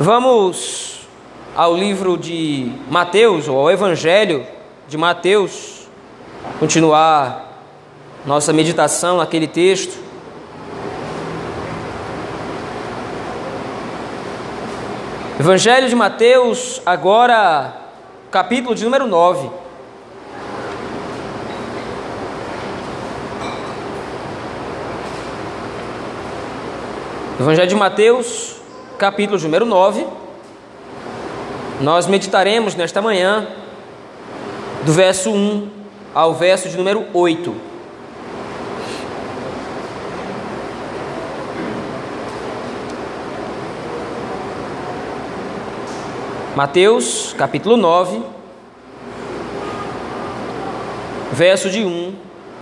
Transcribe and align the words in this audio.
Vamos 0.00 1.00
ao 1.56 1.74
livro 1.74 2.16
de 2.16 2.70
Mateus, 2.88 3.48
ou 3.48 3.58
ao 3.58 3.68
Evangelho 3.68 4.46
de 4.86 4.96
Mateus, 4.96 5.88
continuar 6.60 7.64
nossa 8.24 8.52
meditação 8.52 9.16
naquele 9.16 9.48
texto. 9.48 9.98
Evangelho 15.40 15.88
de 15.88 15.96
Mateus, 15.96 16.80
agora, 16.86 17.74
capítulo 18.30 18.76
de 18.76 18.84
número 18.84 19.04
9. 19.04 19.50
Evangelho 27.40 27.68
de 27.68 27.74
Mateus, 27.74 28.57
capítulo 28.98 29.40
número 29.40 29.64
9. 29.64 30.04
Nós 31.80 32.08
meditaremos 32.08 32.74
nesta 32.74 33.00
manhã 33.00 33.46
do 34.84 34.92
verso 34.92 35.30
1 35.30 35.70
ao 36.12 36.34
verso 36.34 36.68
de 36.68 36.76
número 36.76 37.06
8. 37.14 37.54
Mateus, 46.56 47.32
capítulo 47.38 47.76
9, 47.76 48.20
verso 51.32 51.70
de 51.70 51.84
1 51.84 52.14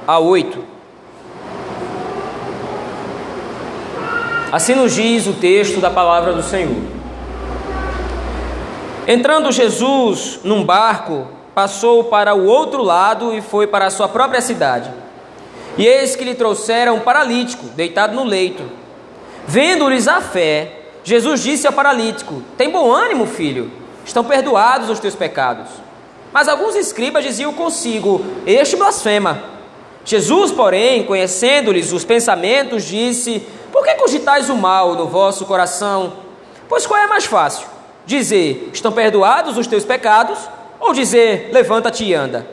a 0.06 0.18
8. 0.18 0.75
Assim 4.52 4.74
nos 4.74 4.95
diz 4.95 5.27
o 5.27 5.32
texto 5.32 5.80
da 5.80 5.91
palavra 5.91 6.32
do 6.32 6.42
Senhor. 6.42 6.77
Entrando 9.06 9.50
Jesus 9.50 10.40
num 10.45 10.65
barco, 10.65 11.26
passou 11.54 12.04
para 12.04 12.34
o 12.34 12.46
outro 12.46 12.82
lado 12.82 13.35
e 13.35 13.40
foi 13.40 13.66
para 13.66 13.87
a 13.87 13.90
sua 13.90 14.09
própria 14.09 14.40
cidade. 14.40 14.90
E 15.76 15.87
eis 15.87 16.15
que 16.15 16.24
lhe 16.24 16.35
trouxeram 16.35 16.96
um 16.96 17.01
paralítico, 17.01 17.66
deitado 17.68 18.15
no 18.15 18.24
leito. 18.24 18.62
Vendo-lhes 19.46 20.09
a 20.09 20.20
fé, 20.20 20.82
Jesus 21.02 21.42
disse 21.42 21.66
ao 21.66 21.73
paralítico: 21.73 22.42
Tem 22.57 22.70
bom 22.70 22.90
ânimo, 22.90 23.26
filho, 23.26 23.70
estão 24.04 24.24
perdoados 24.24 24.88
os 24.88 25.01
teus 25.01 25.15
pecados. 25.15 25.68
Mas 26.32 26.48
alguns 26.48 26.74
escribas 26.76 27.24
diziam 27.24 27.52
consigo: 27.52 28.24
Este 28.46 28.76
blasfema. 28.76 29.57
Jesus, 30.04 30.52
porém, 30.52 31.04
conhecendo-lhes 31.04 31.92
os 31.92 32.04
pensamentos, 32.04 32.85
disse: 32.85 33.45
por 33.77 33.85
que 33.85 33.95
cogitais 33.96 34.49
o 34.49 34.57
mal 34.57 34.95
no 34.95 35.07
vosso 35.07 35.45
coração? 35.45 36.15
Pois 36.66 36.87
qual 36.87 36.99
é 36.99 37.07
mais 37.07 37.27
fácil? 37.27 37.69
Dizer, 38.07 38.71
estão 38.73 38.91
perdoados 38.91 39.59
os 39.59 39.66
teus 39.66 39.85
pecados, 39.85 40.38
ou 40.80 40.95
dizer, 40.95 41.51
levanta-te 41.52 42.02
e 42.02 42.15
anda? 42.15 42.47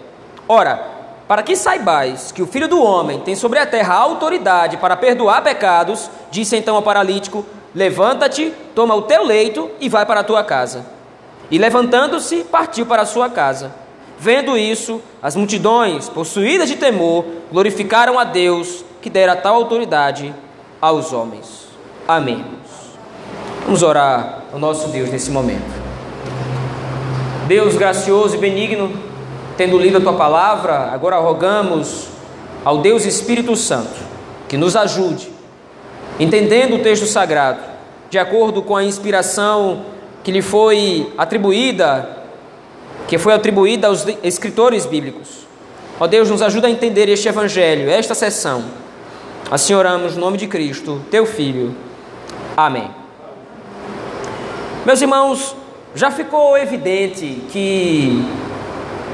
Ora, 0.49 0.85
para 1.25 1.41
que 1.41 1.55
saibais 1.55 2.33
que 2.33 2.41
o 2.41 2.45
Filho 2.45 2.67
do 2.67 2.83
Homem 2.83 3.21
tem 3.21 3.37
sobre 3.37 3.57
a 3.57 3.65
terra 3.65 3.95
autoridade 3.95 4.75
para 4.75 4.97
perdoar 4.97 5.41
pecados, 5.41 6.09
disse 6.29 6.57
então 6.57 6.75
ao 6.75 6.81
paralítico: 6.81 7.45
Levanta-te, 7.73 8.53
toma 8.75 8.93
o 8.93 9.03
teu 9.03 9.23
leito 9.23 9.71
e 9.79 9.87
vai 9.87 10.05
para 10.05 10.19
a 10.19 10.25
tua 10.25 10.43
casa. 10.43 10.85
E 11.49 11.57
levantando-se, 11.57 12.43
partiu 12.43 12.85
para 12.85 13.03
a 13.03 13.05
sua 13.05 13.29
casa. 13.29 13.73
Vendo 14.19 14.57
isso, 14.57 15.01
as 15.21 15.37
multidões, 15.37 16.09
possuídas 16.09 16.67
de 16.67 16.75
temor, 16.75 17.23
glorificaram 17.49 18.19
a 18.19 18.25
Deus 18.25 18.83
que 19.01 19.09
dera 19.09 19.37
tal 19.37 19.55
autoridade 19.55 20.35
aos 20.83 21.13
homens. 21.13 21.69
Amém. 22.05 22.43
Vamos 23.63 23.81
orar 23.81 24.43
ao 24.51 24.59
nosso 24.59 24.89
Deus 24.89 25.09
nesse 25.09 25.31
momento. 25.31 25.81
Deus 27.47 27.75
gracioso 27.75 28.35
e 28.35 28.37
benigno, 28.37 28.91
tendo 29.55 29.79
lido 29.79 29.99
a 29.99 30.01
tua 30.01 30.11
palavra, 30.11 30.89
agora 30.91 31.15
rogamos 31.19 32.09
ao 32.65 32.79
Deus 32.79 33.05
Espírito 33.05 33.55
Santo 33.55 33.95
que 34.49 34.57
nos 34.57 34.75
ajude, 34.75 35.31
entendendo 36.19 36.75
o 36.75 36.79
texto 36.79 37.05
sagrado, 37.05 37.61
de 38.09 38.19
acordo 38.19 38.61
com 38.61 38.75
a 38.75 38.83
inspiração 38.83 39.85
que 40.21 40.33
lhe 40.33 40.41
foi 40.41 41.13
atribuída, 41.17 42.25
que 43.07 43.17
foi 43.17 43.33
atribuída 43.33 43.87
aos 43.87 44.05
escritores 44.21 44.85
bíblicos. 44.85 45.47
Ó 45.97 46.07
Deus, 46.07 46.29
nos 46.29 46.41
ajuda 46.41 46.67
a 46.67 46.71
entender 46.71 47.07
este 47.07 47.29
evangelho, 47.29 47.89
esta 47.89 48.13
sessão 48.13 48.83
Assim 49.53 49.75
oramos 49.75 50.15
no 50.15 50.21
nome 50.21 50.35
de 50.35 50.47
Cristo, 50.47 50.99
teu 51.11 51.27
Filho. 51.27 51.75
Amém. 52.57 52.89
Meus 54.83 54.99
irmãos, 54.99 55.55
já 55.93 56.09
ficou 56.09 56.57
evidente 56.57 57.39
que 57.51 58.27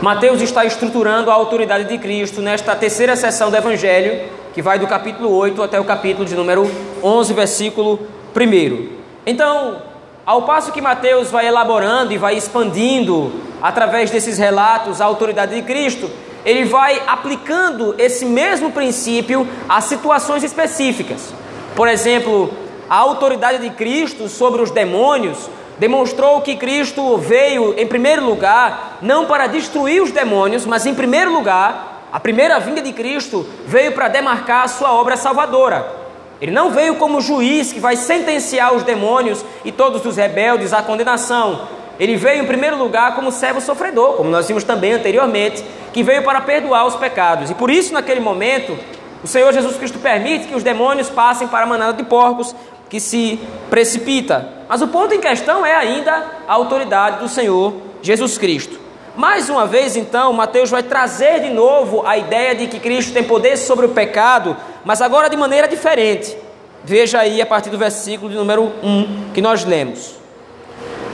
Mateus 0.01 0.41
está 0.41 0.63
estruturando 0.63 1.29
a 1.29 1.33
autoridade 1.33 1.89
de 1.89 1.97
Cristo 1.97 2.39
nesta 2.39 2.73
terceira 2.73 3.17
sessão 3.17 3.51
do 3.51 3.57
Evangelho, 3.57 4.29
que 4.53 4.61
vai 4.61 4.79
do 4.79 4.87
capítulo 4.87 5.29
8 5.29 5.61
até 5.61 5.77
o 5.77 5.83
capítulo 5.83 6.23
de 6.23 6.35
número 6.35 6.71
11, 7.03 7.33
versículo 7.33 7.99
1. 8.33 8.87
Então, 9.25 9.81
ao 10.25 10.43
passo 10.43 10.71
que 10.71 10.79
Mateus 10.79 11.29
vai 11.29 11.47
elaborando 11.47 12.13
e 12.13 12.17
vai 12.17 12.37
expandindo 12.37 13.29
através 13.61 14.09
desses 14.09 14.37
relatos 14.37 15.01
a 15.01 15.05
autoridade 15.05 15.53
de 15.53 15.63
Cristo, 15.63 16.09
ele 16.45 16.65
vai 16.65 17.01
aplicando 17.07 17.95
esse 17.97 18.25
mesmo 18.25 18.71
princípio 18.71 19.47
a 19.67 19.81
situações 19.81 20.43
específicas. 20.43 21.33
Por 21.75 21.87
exemplo, 21.87 22.51
a 22.89 22.95
autoridade 22.95 23.59
de 23.59 23.69
Cristo 23.71 24.27
sobre 24.27 24.61
os 24.61 24.71
demônios 24.71 25.49
demonstrou 25.77 26.41
que 26.41 26.57
Cristo 26.57 27.17
veio, 27.17 27.73
em 27.79 27.87
primeiro 27.87 28.25
lugar, 28.25 28.97
não 29.01 29.25
para 29.25 29.47
destruir 29.47 30.01
os 30.01 30.11
demônios, 30.11 30.65
mas 30.65 30.85
em 30.85 30.93
primeiro 30.93 31.31
lugar, 31.31 32.07
a 32.11 32.19
primeira 32.19 32.59
vinda 32.59 32.81
de 32.81 32.91
Cristo 32.91 33.45
veio 33.65 33.93
para 33.93 34.07
demarcar 34.07 34.65
a 34.65 34.67
sua 34.67 34.93
obra 34.93 35.15
salvadora. 35.15 35.99
Ele 36.41 36.51
não 36.51 36.71
veio 36.71 36.95
como 36.95 37.21
juiz 37.21 37.71
que 37.71 37.79
vai 37.79 37.95
sentenciar 37.95 38.73
os 38.73 38.83
demônios 38.83 39.43
e 39.63 39.71
todos 39.71 40.05
os 40.05 40.17
rebeldes 40.17 40.73
à 40.73 40.81
condenação. 40.81 41.67
Ele 41.99 42.15
veio 42.15 42.43
em 42.43 42.47
primeiro 42.47 42.77
lugar 42.77 43.13
como 43.13 43.31
servo 43.31 43.59
sofredor, 43.59 44.13
como 44.13 44.29
nós 44.29 44.47
vimos 44.47 44.63
também 44.63 44.93
anteriormente, 44.93 45.63
que 45.91 46.01
veio 46.01 46.23
para 46.23 46.39
perdoar 46.41 46.85
os 46.85 46.95
pecados. 46.95 47.49
E 47.49 47.53
por 47.53 47.69
isso, 47.69 47.93
naquele 47.93 48.21
momento, 48.21 48.77
o 49.23 49.27
Senhor 49.27 49.51
Jesus 49.51 49.75
Cristo 49.75 49.99
permite 49.99 50.47
que 50.47 50.55
os 50.55 50.63
demônios 50.63 51.09
passem 51.09 51.47
para 51.47 51.65
a 51.65 51.67
manada 51.67 51.93
de 51.93 52.03
porcos 52.03 52.55
que 52.89 52.99
se 52.99 53.39
precipita. 53.69 54.47
Mas 54.69 54.81
o 54.81 54.87
ponto 54.87 55.13
em 55.13 55.19
questão 55.19 55.65
é 55.65 55.75
ainda 55.75 56.25
a 56.47 56.53
autoridade 56.53 57.19
do 57.19 57.27
Senhor 57.27 57.73
Jesus 58.01 58.37
Cristo. 58.37 58.79
Mais 59.17 59.49
uma 59.49 59.65
vez, 59.65 59.97
então, 59.97 60.31
Mateus 60.31 60.69
vai 60.69 60.81
trazer 60.81 61.41
de 61.41 61.49
novo 61.49 62.07
a 62.07 62.17
ideia 62.17 62.55
de 62.55 62.67
que 62.67 62.79
Cristo 62.79 63.11
tem 63.11 63.23
poder 63.23 63.57
sobre 63.57 63.85
o 63.85 63.89
pecado, 63.89 64.55
mas 64.85 65.01
agora 65.01 65.29
de 65.29 65.35
maneira 65.35 65.67
diferente. 65.67 66.37
Veja 66.85 67.19
aí 67.19 67.41
a 67.41 67.45
partir 67.45 67.69
do 67.69 67.77
versículo 67.77 68.31
de 68.31 68.37
número 68.37 68.71
1 68.81 69.31
que 69.33 69.41
nós 69.41 69.65
lemos. 69.65 70.18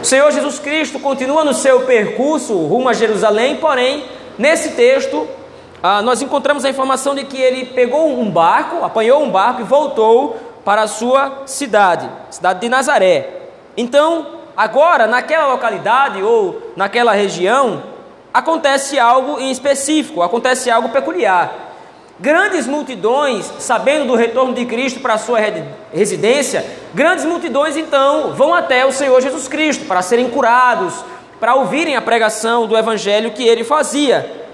O 0.06 0.08
Senhor 0.08 0.32
Jesus 0.32 0.60
Cristo 0.60 1.00
continua 1.00 1.44
no 1.44 1.52
seu 1.52 1.82
percurso 1.82 2.54
rumo 2.54 2.90
a 2.90 2.94
Jerusalém, 2.94 3.56
porém 3.56 4.06
Nesse 4.38 4.74
texto, 4.74 5.28
ah, 5.82 6.04
nós 6.04 6.22
encontramos 6.22 6.64
a 6.64 6.70
informação 6.70 7.16
de 7.16 7.24
que 7.24 7.42
ele 7.42 7.66
pegou 7.66 8.20
um 8.20 8.30
barco, 8.30 8.86
apanhou 8.86 9.24
um 9.24 9.32
barco 9.32 9.62
e 9.62 9.64
voltou 9.64 10.38
para 10.64 10.84
a 10.84 10.88
sua 10.88 11.42
cidade, 11.48 12.08
cidade 12.30 12.60
de 12.60 12.70
Nazaré. 12.70 13.48
Então, 13.76 14.28
agora, 14.56 15.08
naquela 15.08 15.48
localidade 15.48 16.22
ou 16.22 16.74
naquela 16.76 17.14
região, 17.14 17.82
acontece 18.32 19.00
algo 19.00 19.40
em 19.40 19.50
específico, 19.50 20.22
acontece 20.22 20.70
algo 20.70 20.90
peculiar. 20.90 21.65
Grandes 22.18 22.66
multidões, 22.66 23.52
sabendo 23.60 24.06
do 24.08 24.16
retorno 24.16 24.54
de 24.54 24.66
Cristo 24.66 25.02
para 25.02 25.16
a 25.16 25.18
sua 25.18 25.38
residência, 25.94 26.66
grandes 26.94 27.26
multidões 27.26 27.76
então 27.76 28.34
vão 28.34 28.54
até 28.54 28.86
o 28.86 28.92
Senhor 28.92 29.22
Jesus 29.22 29.50
Cristo 29.50 29.86
para 29.86 30.02
serem 30.02 30.30
curados, 30.30 30.94
para 31.42 31.56
ouvirem 31.56 31.98
a 31.98 32.02
pregação 32.02 32.68
do 32.68 32.78
evangelho 32.78 33.32
que 33.32 33.46
ele 33.46 33.66
fazia. 33.66 34.46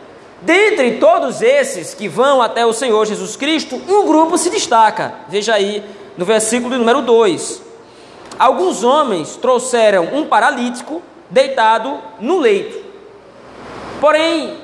Dentre 0.41 0.93
todos 0.93 1.43
esses 1.43 1.93
que 1.93 2.07
vão 2.07 2.41
até 2.41 2.65
o 2.65 2.73
Senhor 2.73 3.05
Jesus 3.05 3.35
Cristo, 3.35 3.79
um 3.87 4.07
grupo 4.07 4.39
se 4.39 4.49
destaca. 4.49 5.13
Veja 5.29 5.53
aí 5.53 5.83
no 6.17 6.25
versículo 6.25 6.75
número 6.79 7.03
2. 7.03 7.61
Alguns 8.39 8.83
homens 8.83 9.35
trouxeram 9.35 10.05
um 10.13 10.25
paralítico 10.25 10.99
deitado 11.29 11.99
no 12.19 12.39
leito. 12.39 12.83
Porém, 13.99 14.57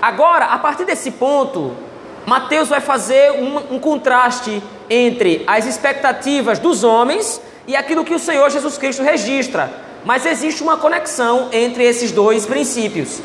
agora, 0.00 0.46
a 0.46 0.58
partir 0.58 0.86
desse 0.86 1.10
ponto, 1.10 1.83
Mateus 2.26 2.68
vai 2.68 2.80
fazer 2.80 3.32
um, 3.32 3.74
um 3.74 3.78
contraste 3.78 4.62
entre 4.88 5.44
as 5.46 5.66
expectativas 5.66 6.58
dos 6.58 6.84
homens 6.84 7.40
e 7.66 7.76
aquilo 7.76 8.04
que 8.04 8.14
o 8.14 8.18
Senhor 8.18 8.50
Jesus 8.50 8.78
Cristo 8.78 9.02
registra 9.02 9.84
mas 10.04 10.26
existe 10.26 10.62
uma 10.62 10.76
conexão 10.76 11.48
entre 11.50 11.82
esses 11.82 12.12
dois 12.12 12.44
princípios. 12.44 13.20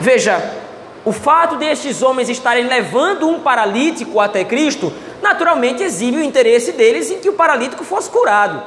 Veja, 0.00 0.40
o 1.04 1.12
fato 1.12 1.56
destes 1.56 2.00
homens 2.00 2.28
estarem 2.28 2.66
levando 2.66 3.28
um 3.28 3.40
paralítico 3.40 4.20
até 4.20 4.44
Cristo, 4.44 4.92
naturalmente 5.20 5.82
exibe 5.82 6.18
o 6.18 6.22
interesse 6.22 6.72
deles 6.72 7.10
em 7.10 7.18
que 7.18 7.28
o 7.28 7.32
paralítico 7.32 7.84
fosse 7.84 8.08
curado. 8.08 8.62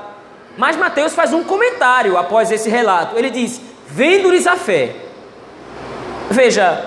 Mas 0.58 0.76
Mateus 0.76 1.14
faz 1.14 1.34
um 1.34 1.44
comentário 1.44 2.18
após 2.18 2.52
esse 2.52 2.70
relato. 2.70 3.18
Ele 3.18 3.30
diz: 3.30 3.62
Vendo-lhes 3.88 4.48
a 4.48 4.56
fé. 4.56 4.96
Veja, 6.30 6.86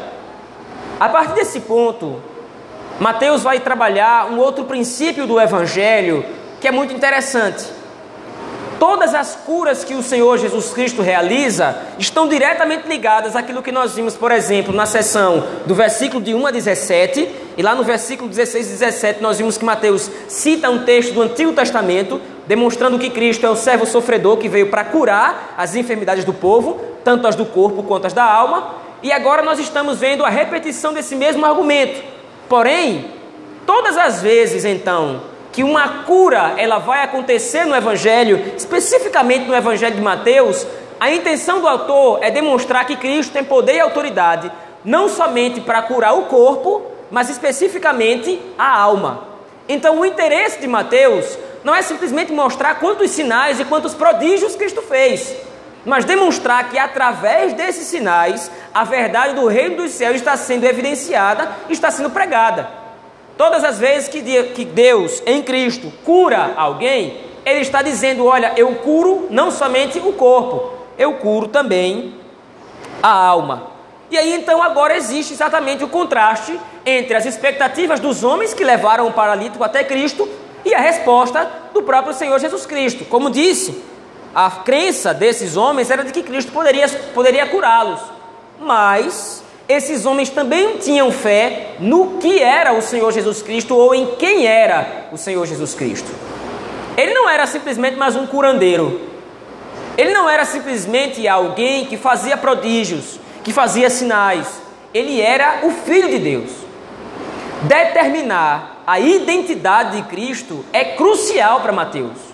a 1.00 1.08
partir 1.08 1.34
desse 1.34 1.60
ponto, 1.60 2.20
Mateus 3.00 3.44
vai 3.44 3.60
trabalhar 3.60 4.26
um 4.30 4.38
outro 4.38 4.64
princípio 4.64 5.26
do 5.26 5.40
Evangelho 5.40 6.24
que 6.60 6.66
é 6.66 6.72
muito 6.72 6.92
interessante. 6.92 7.64
Todas 8.80 9.14
as 9.14 9.36
curas 9.36 9.84
que 9.84 9.94
o 9.94 10.02
Senhor 10.02 10.36
Jesus 10.38 10.70
Cristo 10.70 11.00
realiza 11.00 11.76
estão 11.98 12.28
diretamente 12.28 12.88
ligadas 12.88 13.36
àquilo 13.36 13.62
que 13.62 13.70
nós 13.70 13.94
vimos, 13.94 14.16
por 14.16 14.32
exemplo, 14.32 14.74
na 14.74 14.86
seção 14.86 15.44
do 15.66 15.74
versículo 15.74 16.22
de 16.22 16.34
1 16.34 16.46
a 16.46 16.50
17, 16.50 17.28
e 17.56 17.62
lá 17.62 17.74
no 17.74 17.84
versículo 17.84 18.28
16 18.28 18.66
e 18.66 18.70
17 18.70 19.22
nós 19.22 19.38
vimos 19.38 19.56
que 19.56 19.64
Mateus 19.64 20.10
cita 20.28 20.70
um 20.70 20.84
texto 20.84 21.12
do 21.12 21.22
Antigo 21.22 21.52
Testamento, 21.52 22.20
demonstrando 22.46 22.98
que 22.98 23.10
Cristo 23.10 23.46
é 23.46 23.50
o 23.50 23.56
servo 23.56 23.86
sofredor 23.86 24.36
que 24.36 24.48
veio 24.48 24.70
para 24.70 24.84
curar 24.84 25.54
as 25.56 25.74
enfermidades 25.74 26.24
do 26.24 26.34
povo, 26.34 26.80
tanto 27.04 27.26
as 27.26 27.36
do 27.36 27.46
corpo 27.46 27.82
quanto 27.82 28.06
as 28.06 28.12
da 28.12 28.24
alma, 28.24 28.74
e 29.02 29.12
agora 29.12 29.42
nós 29.42 29.58
estamos 29.58 29.98
vendo 29.98 30.24
a 30.24 30.28
repetição 30.28 30.92
desse 30.92 31.14
mesmo 31.14 31.44
argumento. 31.44 32.17
Porém, 32.48 33.12
todas 33.66 33.96
as 33.96 34.22
vezes 34.22 34.64
então 34.64 35.22
que 35.52 35.62
uma 35.62 36.04
cura 36.04 36.54
ela 36.56 36.78
vai 36.78 37.02
acontecer 37.02 37.64
no 37.64 37.74
evangelho, 37.74 38.52
especificamente 38.56 39.46
no 39.46 39.54
evangelho 39.54 39.96
de 39.96 40.00
Mateus, 40.00 40.66
a 41.00 41.10
intenção 41.10 41.60
do 41.60 41.68
autor 41.68 42.20
é 42.22 42.30
demonstrar 42.30 42.86
que 42.86 42.96
Cristo 42.96 43.32
tem 43.32 43.44
poder 43.44 43.74
e 43.74 43.80
autoridade 43.80 44.50
não 44.84 45.08
somente 45.08 45.60
para 45.60 45.82
curar 45.82 46.16
o 46.16 46.26
corpo, 46.26 46.82
mas 47.10 47.28
especificamente 47.28 48.40
a 48.56 48.78
alma. 48.78 49.26
Então, 49.68 50.00
o 50.00 50.04
interesse 50.06 50.60
de 50.60 50.66
Mateus 50.66 51.38
não 51.62 51.74
é 51.74 51.82
simplesmente 51.82 52.32
mostrar 52.32 52.76
quantos 52.76 53.10
sinais 53.10 53.60
e 53.60 53.64
quantos 53.64 53.94
prodígios 53.94 54.56
Cristo 54.56 54.80
fez, 54.80 55.34
mas 55.84 56.04
demonstrar 56.04 56.70
que 56.70 56.78
através 56.78 57.52
desses 57.54 57.86
sinais 57.86 58.50
a 58.74 58.84
verdade 58.84 59.34
do 59.34 59.46
reino 59.46 59.76
dos 59.76 59.92
céus 59.92 60.16
está 60.16 60.36
sendo 60.36 60.64
evidenciada, 60.64 61.48
está 61.68 61.90
sendo 61.90 62.10
pregada. 62.10 62.68
Todas 63.36 63.62
as 63.62 63.78
vezes 63.78 64.08
que 64.08 64.64
Deus 64.64 65.22
em 65.24 65.42
Cristo 65.42 65.92
cura 66.04 66.54
alguém, 66.56 67.20
Ele 67.46 67.60
está 67.60 67.82
dizendo: 67.82 68.26
Olha, 68.26 68.52
eu 68.56 68.74
curo 68.76 69.28
não 69.30 69.50
somente 69.50 69.98
o 69.98 70.12
corpo, 70.12 70.72
eu 70.98 71.14
curo 71.14 71.46
também 71.46 72.14
a 73.02 73.10
alma. 73.10 73.78
E 74.10 74.16
aí 74.16 74.34
então 74.34 74.62
agora 74.62 74.96
existe 74.96 75.34
exatamente 75.34 75.84
o 75.84 75.88
contraste 75.88 76.58
entre 76.84 77.14
as 77.14 77.26
expectativas 77.26 78.00
dos 78.00 78.24
homens 78.24 78.54
que 78.54 78.64
levaram 78.64 79.06
o 79.06 79.12
paralítico 79.12 79.62
até 79.62 79.84
Cristo 79.84 80.28
e 80.64 80.74
a 80.74 80.80
resposta 80.80 81.48
do 81.72 81.82
próprio 81.82 82.14
Senhor 82.14 82.38
Jesus 82.38 82.64
Cristo. 82.64 83.04
Como 83.04 83.30
disse, 83.30 83.82
a 84.38 84.52
crença 84.52 85.12
desses 85.12 85.56
homens 85.56 85.90
era 85.90 86.04
de 86.04 86.12
que 86.12 86.22
Cristo 86.22 86.52
poderia, 86.52 86.88
poderia 87.12 87.44
curá-los, 87.48 87.98
mas 88.60 89.42
esses 89.68 90.06
homens 90.06 90.30
também 90.30 90.76
tinham 90.76 91.10
fé 91.10 91.74
no 91.80 92.18
que 92.18 92.40
era 92.40 92.72
o 92.72 92.80
Senhor 92.80 93.10
Jesus 93.10 93.42
Cristo 93.42 93.74
ou 93.74 93.92
em 93.92 94.14
quem 94.14 94.46
era 94.46 95.08
o 95.10 95.16
Senhor 95.16 95.44
Jesus 95.44 95.74
Cristo. 95.74 96.08
Ele 96.96 97.14
não 97.14 97.28
era 97.28 97.48
simplesmente 97.48 97.96
mais 97.96 98.14
um 98.14 98.28
curandeiro. 98.28 99.00
Ele 99.96 100.12
não 100.12 100.30
era 100.30 100.44
simplesmente 100.44 101.26
alguém 101.26 101.86
que 101.86 101.96
fazia 101.96 102.36
prodígios, 102.36 103.18
que 103.42 103.52
fazia 103.52 103.90
sinais. 103.90 104.46
Ele 104.94 105.20
era 105.20 105.62
o 105.64 105.72
Filho 105.72 106.10
de 106.10 106.18
Deus. 106.20 106.50
Determinar 107.62 108.84
a 108.86 109.00
identidade 109.00 109.96
de 109.96 110.08
Cristo 110.08 110.64
é 110.72 110.84
crucial 110.84 111.58
para 111.58 111.72
Mateus. 111.72 112.27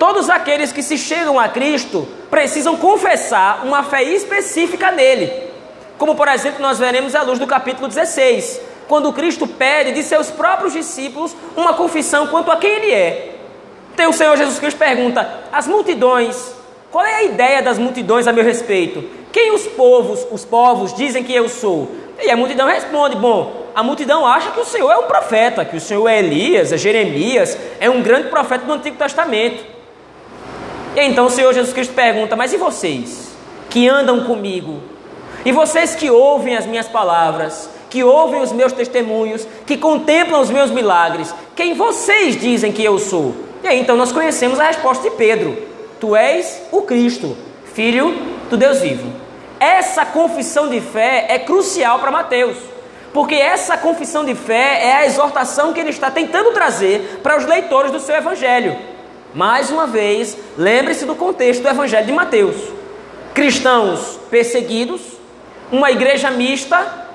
Todos 0.00 0.28
aqueles 0.28 0.72
que 0.72 0.82
se 0.82 0.98
chegam 0.98 1.38
a 1.38 1.48
Cristo 1.48 2.08
precisam 2.28 2.76
confessar 2.76 3.64
uma 3.64 3.84
fé 3.84 4.02
específica 4.02 4.90
nele 4.90 5.50
como, 6.00 6.14
por 6.14 6.28
exemplo, 6.28 6.62
nós 6.62 6.78
veremos 6.78 7.14
à 7.14 7.20
luz 7.20 7.38
do 7.38 7.46
capítulo 7.46 7.86
16, 7.86 8.58
quando 8.88 9.12
Cristo 9.12 9.46
pede 9.46 9.92
de 9.92 10.02
seus 10.02 10.30
próprios 10.30 10.72
discípulos 10.72 11.36
uma 11.54 11.74
confissão 11.74 12.26
quanto 12.28 12.50
a 12.50 12.56
quem 12.56 12.70
ele 12.70 12.90
é. 12.90 13.34
Então 13.92 14.08
o 14.08 14.12
Senhor 14.14 14.34
Jesus 14.34 14.58
Cristo 14.58 14.78
pergunta: 14.78 15.28
as 15.52 15.68
multidões, 15.68 16.54
qual 16.90 17.04
é 17.04 17.16
a 17.16 17.22
ideia 17.24 17.60
das 17.60 17.76
multidões 17.76 18.26
a 18.26 18.32
meu 18.32 18.42
respeito? 18.42 19.04
Quem 19.30 19.52
os 19.52 19.66
povos, 19.66 20.26
os 20.30 20.42
povos 20.42 20.94
dizem 20.94 21.22
que 21.22 21.34
eu 21.34 21.50
sou? 21.50 21.90
E 22.18 22.30
a 22.30 22.36
multidão 22.36 22.66
responde: 22.66 23.14
Bom, 23.16 23.66
a 23.74 23.82
multidão 23.82 24.26
acha 24.26 24.52
que 24.52 24.60
o 24.60 24.64
Senhor 24.64 24.90
é 24.90 24.96
um 24.96 25.06
profeta, 25.06 25.66
que 25.66 25.76
o 25.76 25.80
Senhor 25.80 26.08
é 26.08 26.18
Elias, 26.18 26.72
é 26.72 26.78
Jeremias, 26.78 27.58
é 27.78 27.90
um 27.90 28.00
grande 28.00 28.30
profeta 28.30 28.64
do 28.64 28.72
Antigo 28.72 28.96
Testamento. 28.96 29.79
E 30.96 31.00
então 31.00 31.26
o 31.26 31.30
Senhor 31.30 31.52
Jesus 31.54 31.72
Cristo 31.72 31.94
pergunta: 31.94 32.36
Mas 32.36 32.52
e 32.52 32.56
vocês 32.56 33.30
que 33.68 33.88
andam 33.88 34.24
comigo? 34.24 34.80
E 35.44 35.52
vocês 35.52 35.94
que 35.94 36.10
ouvem 36.10 36.56
as 36.56 36.66
minhas 36.66 36.88
palavras, 36.88 37.70
que 37.88 38.04
ouvem 38.04 38.42
os 38.42 38.52
meus 38.52 38.72
testemunhos, 38.72 39.46
que 39.66 39.76
contemplam 39.76 40.40
os 40.40 40.50
meus 40.50 40.70
milagres, 40.70 41.34
quem 41.56 41.74
vocês 41.74 42.38
dizem 42.38 42.72
que 42.72 42.84
eu 42.84 42.98
sou? 42.98 43.34
E 43.62 43.68
aí 43.68 43.80
então 43.80 43.96
nós 43.96 44.12
conhecemos 44.12 44.58
a 44.58 44.66
resposta 44.66 45.08
de 45.08 45.16
Pedro: 45.16 45.56
Tu 45.98 46.14
és 46.16 46.62
o 46.72 46.82
Cristo, 46.82 47.36
filho 47.72 48.12
do 48.48 48.56
Deus 48.56 48.80
vivo. 48.80 49.10
Essa 49.58 50.06
confissão 50.06 50.68
de 50.68 50.80
fé 50.80 51.26
é 51.28 51.38
crucial 51.38 51.98
para 51.98 52.10
Mateus, 52.10 52.56
porque 53.12 53.34
essa 53.34 53.76
confissão 53.76 54.24
de 54.24 54.34
fé 54.34 54.86
é 54.86 54.92
a 54.96 55.06
exortação 55.06 55.72
que 55.72 55.80
ele 55.80 55.90
está 55.90 56.10
tentando 56.10 56.52
trazer 56.52 57.20
para 57.22 57.36
os 57.36 57.44
leitores 57.44 57.92
do 57.92 58.00
seu 58.00 58.16
evangelho. 58.16 58.89
Mais 59.34 59.70
uma 59.70 59.86
vez, 59.86 60.36
lembre-se 60.58 61.04
do 61.04 61.14
contexto 61.14 61.62
do 61.62 61.68
evangelho 61.68 62.06
de 62.06 62.12
Mateus. 62.12 62.56
Cristãos 63.32 64.18
perseguidos, 64.28 65.00
uma 65.70 65.90
igreja 65.92 66.32
mista, 66.32 67.06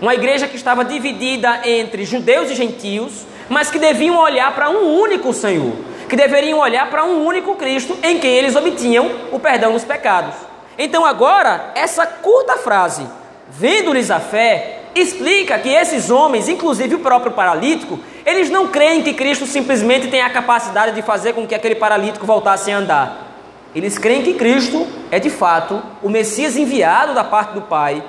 uma 0.00 0.12
igreja 0.12 0.48
que 0.48 0.56
estava 0.56 0.84
dividida 0.84 1.60
entre 1.64 2.04
judeus 2.04 2.50
e 2.50 2.56
gentios, 2.56 3.24
mas 3.48 3.70
que 3.70 3.78
deviam 3.78 4.18
olhar 4.18 4.52
para 4.56 4.70
um 4.70 4.98
único 4.98 5.32
Senhor, 5.32 5.72
que 6.08 6.16
deveriam 6.16 6.58
olhar 6.58 6.90
para 6.90 7.04
um 7.04 7.24
único 7.24 7.54
Cristo 7.54 7.96
em 8.02 8.18
quem 8.18 8.32
eles 8.32 8.56
obtinham 8.56 9.08
o 9.30 9.38
perdão 9.38 9.72
dos 9.72 9.84
pecados. 9.84 10.34
Então, 10.76 11.04
agora, 11.04 11.70
essa 11.76 12.04
curta 12.04 12.56
frase, 12.56 13.06
vendo-lhes 13.48 14.10
a 14.10 14.18
fé, 14.18 14.80
explica 14.96 15.58
que 15.60 15.68
esses 15.68 16.10
homens, 16.10 16.48
inclusive 16.48 16.96
o 16.96 17.00
próprio 17.00 17.32
paralítico, 17.32 18.00
eles 18.24 18.50
não 18.50 18.68
creem 18.68 19.02
que 19.02 19.14
Cristo 19.14 19.46
simplesmente 19.46 20.08
tem 20.08 20.22
a 20.22 20.30
capacidade 20.30 20.94
de 20.94 21.02
fazer 21.02 21.32
com 21.32 21.46
que 21.46 21.54
aquele 21.54 21.74
paralítico 21.74 22.26
voltasse 22.26 22.70
a 22.70 22.78
andar. 22.78 23.32
Eles 23.74 23.98
creem 23.98 24.22
que 24.22 24.34
Cristo 24.34 24.86
é 25.10 25.18
de 25.18 25.30
fato 25.30 25.82
o 26.02 26.08
Messias 26.08 26.56
enviado 26.56 27.14
da 27.14 27.24
parte 27.24 27.54
do 27.54 27.62
Pai 27.62 28.02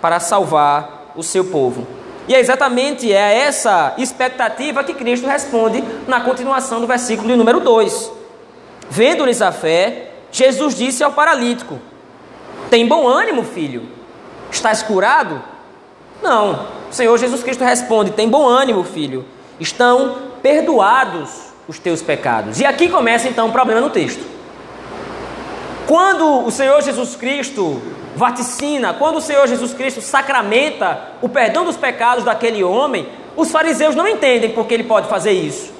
para 0.00 0.18
salvar 0.18 1.12
o 1.14 1.22
seu 1.22 1.44
povo. 1.44 1.86
E 2.26 2.34
é 2.34 2.40
exatamente 2.40 3.12
é 3.12 3.38
essa 3.38 3.94
expectativa 3.98 4.82
que 4.82 4.94
Cristo 4.94 5.26
responde 5.26 5.84
na 6.08 6.20
continuação 6.20 6.80
do 6.80 6.86
versículo 6.86 7.28
de 7.28 7.36
número 7.36 7.60
2. 7.60 8.10
Vendo-lhes 8.88 9.42
a 9.42 9.52
fé, 9.52 10.10
Jesus 10.32 10.74
disse 10.74 11.04
ao 11.04 11.12
paralítico: 11.12 11.78
Tem 12.70 12.86
bom 12.86 13.06
ânimo, 13.06 13.44
filho? 13.44 13.88
Estás 14.50 14.82
curado? 14.82 15.42
Não. 16.22 16.66
O 16.90 16.94
Senhor 16.94 17.16
Jesus 17.18 17.42
Cristo 17.42 17.62
responde: 17.62 18.12
Tem 18.12 18.28
bom 18.28 18.48
ânimo, 18.48 18.82
filho. 18.84 19.26
Estão 19.58 20.16
perdoados 20.42 21.30
os 21.66 21.78
teus 21.78 22.02
pecados. 22.02 22.60
E 22.60 22.66
aqui 22.66 22.88
começa 22.88 23.28
então 23.28 23.48
o 23.48 23.52
problema 23.52 23.80
no 23.80 23.90
texto. 23.90 24.24
Quando 25.86 26.46
o 26.46 26.50
Senhor 26.50 26.82
Jesus 26.82 27.14
Cristo 27.16 27.80
vaticina, 28.16 28.94
quando 28.94 29.16
o 29.16 29.20
Senhor 29.20 29.46
Jesus 29.46 29.74
Cristo 29.74 30.00
sacramenta 30.00 31.12
o 31.20 31.28
perdão 31.28 31.64
dos 31.64 31.76
pecados 31.76 32.24
daquele 32.24 32.62
homem, 32.62 33.08
os 33.36 33.50
fariseus 33.50 33.94
não 33.94 34.06
entendem 34.06 34.50
porque 34.50 34.74
ele 34.74 34.84
pode 34.84 35.08
fazer 35.08 35.32
isso. 35.32 35.72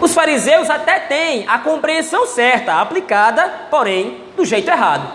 Os 0.00 0.14
fariseus 0.14 0.68
até 0.70 1.00
têm 1.00 1.46
a 1.48 1.58
compreensão 1.58 2.26
certa, 2.26 2.80
aplicada, 2.80 3.66
porém, 3.70 4.18
do 4.36 4.44
jeito 4.44 4.70
errado. 4.70 5.06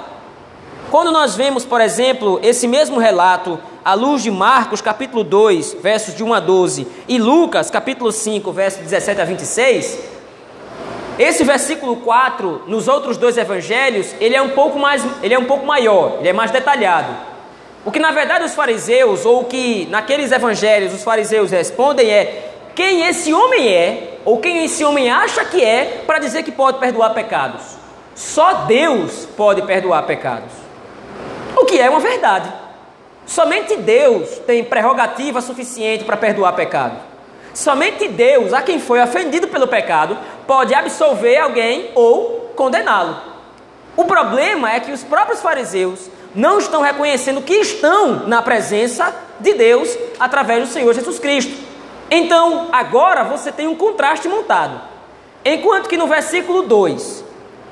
Quando 0.89 1.11
nós 1.11 1.35
vemos, 1.35 1.63
por 1.63 1.79
exemplo, 1.79 2.39
esse 2.43 2.67
mesmo 2.67 2.99
relato 2.99 3.59
à 3.83 3.93
luz 3.93 4.23
de 4.23 4.31
Marcos, 4.31 4.81
capítulo 4.81 5.23
2, 5.23 5.77
versos 5.81 6.15
de 6.15 6.23
1 6.23 6.33
a 6.33 6.39
12, 6.39 6.87
e 7.07 7.17
Lucas, 7.17 7.69
capítulo 7.69 8.11
5, 8.11 8.51
versos 8.51 8.81
17 8.81 9.21
a 9.21 9.25
26, 9.25 9.99
esse 11.19 11.43
versículo 11.43 11.97
4, 11.97 12.63
nos 12.67 12.87
outros 12.87 13.17
dois 13.17 13.37
evangelhos, 13.37 14.15
ele 14.19 14.35
é 14.35 14.41
um 14.41 14.49
pouco 14.49 14.79
mais, 14.79 15.05
ele 15.21 15.33
é 15.33 15.39
um 15.39 15.45
pouco 15.45 15.65
maior, 15.65 16.17
ele 16.19 16.29
é 16.29 16.33
mais 16.33 16.51
detalhado. 16.51 17.13
O 17.85 17.91
que 17.91 17.99
na 17.99 18.11
verdade 18.11 18.45
os 18.45 18.55
fariseus, 18.55 19.25
ou 19.25 19.41
o 19.41 19.45
que 19.45 19.87
naqueles 19.89 20.31
evangelhos 20.31 20.93
os 20.93 21.03
fariseus 21.03 21.51
respondem 21.51 22.09
é 22.09 22.51
quem 22.73 23.07
esse 23.07 23.33
homem 23.33 23.67
é, 23.67 24.17
ou 24.23 24.39
quem 24.39 24.63
esse 24.63 24.83
homem 24.83 25.09
acha 25.09 25.43
que 25.45 25.63
é, 25.63 26.03
para 26.05 26.19
dizer 26.19 26.43
que 26.43 26.51
pode 26.51 26.79
perdoar 26.79 27.13
pecados. 27.13 27.61
Só 28.15 28.65
Deus 28.65 29.27
pode 29.35 29.63
perdoar 29.63 30.03
pecados. 30.03 30.51
O 31.55 31.65
que 31.65 31.79
é 31.79 31.89
uma 31.89 31.99
verdade. 31.99 32.51
Somente 33.25 33.77
Deus 33.77 34.29
tem 34.45 34.63
prerrogativa 34.63 35.41
suficiente 35.41 36.03
para 36.03 36.17
perdoar 36.17 36.53
pecados. 36.53 36.97
Somente 37.53 38.07
Deus, 38.07 38.53
a 38.53 38.61
quem 38.61 38.79
foi 38.79 39.01
ofendido 39.01 39.47
pelo 39.47 39.67
pecado, 39.67 40.17
pode 40.47 40.73
absolver 40.73 41.37
alguém 41.37 41.91
ou 41.95 42.51
condená-lo. 42.55 43.17
O 43.95 44.05
problema 44.05 44.71
é 44.71 44.79
que 44.79 44.91
os 44.91 45.03
próprios 45.03 45.41
fariseus 45.41 46.09
não 46.33 46.59
estão 46.59 46.81
reconhecendo 46.81 47.41
que 47.41 47.53
estão 47.53 48.27
na 48.27 48.41
presença 48.41 49.13
de 49.39 49.53
Deus 49.53 49.97
através 50.19 50.67
do 50.67 50.73
Senhor 50.73 50.93
Jesus 50.93 51.19
Cristo. 51.19 51.53
Então, 52.09 52.69
agora 52.71 53.23
você 53.23 53.51
tem 53.51 53.67
um 53.67 53.75
contraste 53.75 54.27
montado. 54.29 54.81
Enquanto 55.43 55.89
que 55.89 55.97
no 55.97 56.07
versículo 56.07 56.61
2, 56.61 57.23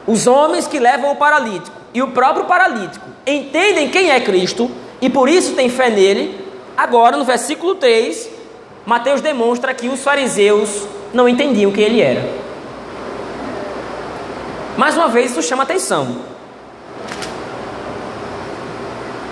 os 0.08 0.28
homens 0.28 0.68
que 0.68 0.80
levam 0.80 1.12
o 1.12 1.16
paralítico 1.16 1.78
e 1.94 2.02
o 2.02 2.12
próprio 2.12 2.46
paralítico 2.46 3.06
entendem 3.26 3.90
quem 3.90 4.12
é 4.12 4.20
Cristo 4.20 4.70
e 5.02 5.10
por 5.10 5.30
isso 5.30 5.54
têm 5.54 5.70
fé 5.70 5.90
nele, 5.90 6.40
agora 6.76 7.18
no 7.18 7.24
versículo 7.24 7.76
3, 7.76 8.30
Mateus 8.86 9.22
demonstra 9.22 9.74
que 9.74 9.88
os 9.88 10.02
fariseus 10.02 10.88
não 11.14 11.28
entendiam 11.28 11.72
quem 11.72 11.86
ele 11.86 12.02
era. 12.02 12.30
Mais 14.78 14.96
uma 14.96 15.08
vez, 15.08 15.32
isso 15.32 15.42
chama 15.42 15.64
atenção. 15.64 16.18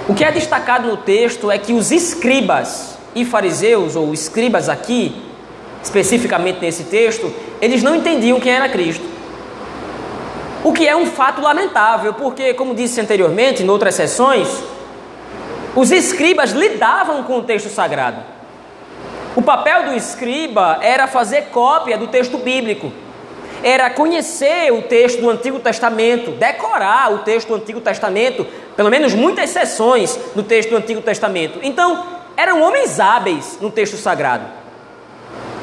O 0.07 0.13
que 0.13 0.24
é 0.24 0.31
destacado 0.31 0.88
no 0.88 0.97
texto 0.97 1.51
é 1.51 1.57
que 1.57 1.74
os 1.74 1.91
escribas 1.91 2.97
e 3.13 3.25
fariseus, 3.25 3.95
ou 3.95 4.13
escribas 4.13 4.69
aqui, 4.69 5.15
especificamente 5.83 6.59
nesse 6.62 6.86
texto, 6.86 7.33
eles 7.62 7.83
não 7.83 7.95
entendiam 7.95 8.39
quem 8.39 8.53
era 8.53 8.69
Cristo. 8.69 9.05
O 10.63 10.71
que 10.71 10.88
é 10.88 10.95
um 10.95 11.05
fato 11.05 11.41
lamentável, 11.41 12.13
porque, 12.13 12.53
como 12.53 12.75
disse 12.75 13.00
anteriormente, 13.01 13.63
em 13.63 13.69
outras 13.69 13.95
sessões, 13.95 14.47
os 15.77 15.91
escribas 15.91 16.53
lidavam 16.53 17.22
com 17.22 17.38
o 17.38 17.43
texto 17.43 17.69
sagrado. 17.69 18.24
O 19.36 19.43
papel 19.43 19.84
do 19.84 19.93
escriba 19.93 20.79
era 20.81 21.05
fazer 21.05 21.50
cópia 21.51 21.96
do 21.96 22.07
texto 22.07 22.39
bíblico, 22.39 22.91
era 23.62 23.88
conhecer 23.91 24.74
o 24.74 24.81
texto 24.81 25.22
do 25.22 25.29
Antigo 25.29 25.60
Testamento, 25.60 26.31
decorar 26.31 27.13
o 27.13 27.19
texto 27.19 27.50
do 27.50 27.55
Antigo 27.55 27.79
Testamento, 27.79 28.43
pelo 28.75 28.89
menos 28.89 29.13
muitas 29.13 29.51
sessões 29.51 30.19
no 30.36 30.41
texto 30.41 30.72
do 30.72 30.77
Antigo 30.77 31.00
Testamento. 31.00 31.60
Então, 31.62 32.07
eram 32.36 32.60
homens 32.63 33.00
hábeis 33.00 33.60
no 33.62 33.69
texto 33.69 33.98
sagrado. 33.98 34.46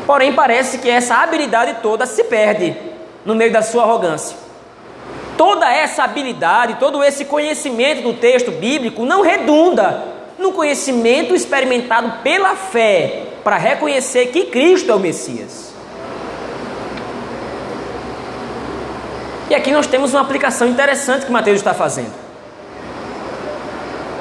Porém, 0.07 0.33
parece 0.33 0.79
que 0.79 0.89
essa 0.89 1.17
habilidade 1.17 1.79
toda 1.83 2.07
se 2.07 2.23
perde 2.23 2.77
no 3.25 3.35
meio 3.35 3.53
da 3.53 3.63
sua 3.63 3.83
arrogância. 3.83 4.44
Toda 5.37 5.73
essa 5.73 6.05
habilidade, 6.05 6.77
todo 6.79 7.03
esse 7.03 7.25
conhecimento 7.25 8.03
do 8.03 8.15
texto 8.15 8.51
bíblico 8.53 9.05
não 9.05 9.23
redunda 9.23 10.05
no 10.39 10.53
conhecimento 10.53 11.35
experimentado 11.35 12.23
pela 12.23 12.55
fé 12.55 13.27
para 13.43 13.57
reconhecer 13.57 14.27
que 14.27 14.47
Cristo 14.47 14.91
é 14.91 14.95
o 14.95 15.01
Messias. 15.01 15.75
E 19.51 19.55
aqui 19.55 19.71
nós 19.71 19.87
temos 19.87 20.15
uma 20.15 20.23
aplicação 20.23 20.69
interessante 20.69 21.27
que 21.27 21.33
Mateus 21.33 21.59
está 21.59 21.75
fazendo. 21.75 22.15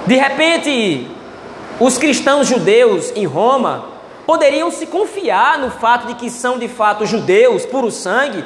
De 0.06 0.16
repente, 0.16 1.08
os 1.80 1.98
cristãos 1.98 2.48
judeus 2.48 3.12
em 3.16 3.26
Roma 3.26 3.86
poderiam 4.26 4.70
se 4.70 4.86
confiar 4.86 5.58
no 5.60 5.72
fato 5.72 6.08
de 6.08 6.16
que 6.16 6.30
são 6.30 6.58
de 6.58 6.68
fato 6.68 7.06
judeus, 7.06 7.66
puro 7.66 7.90
sangue, 7.90 8.44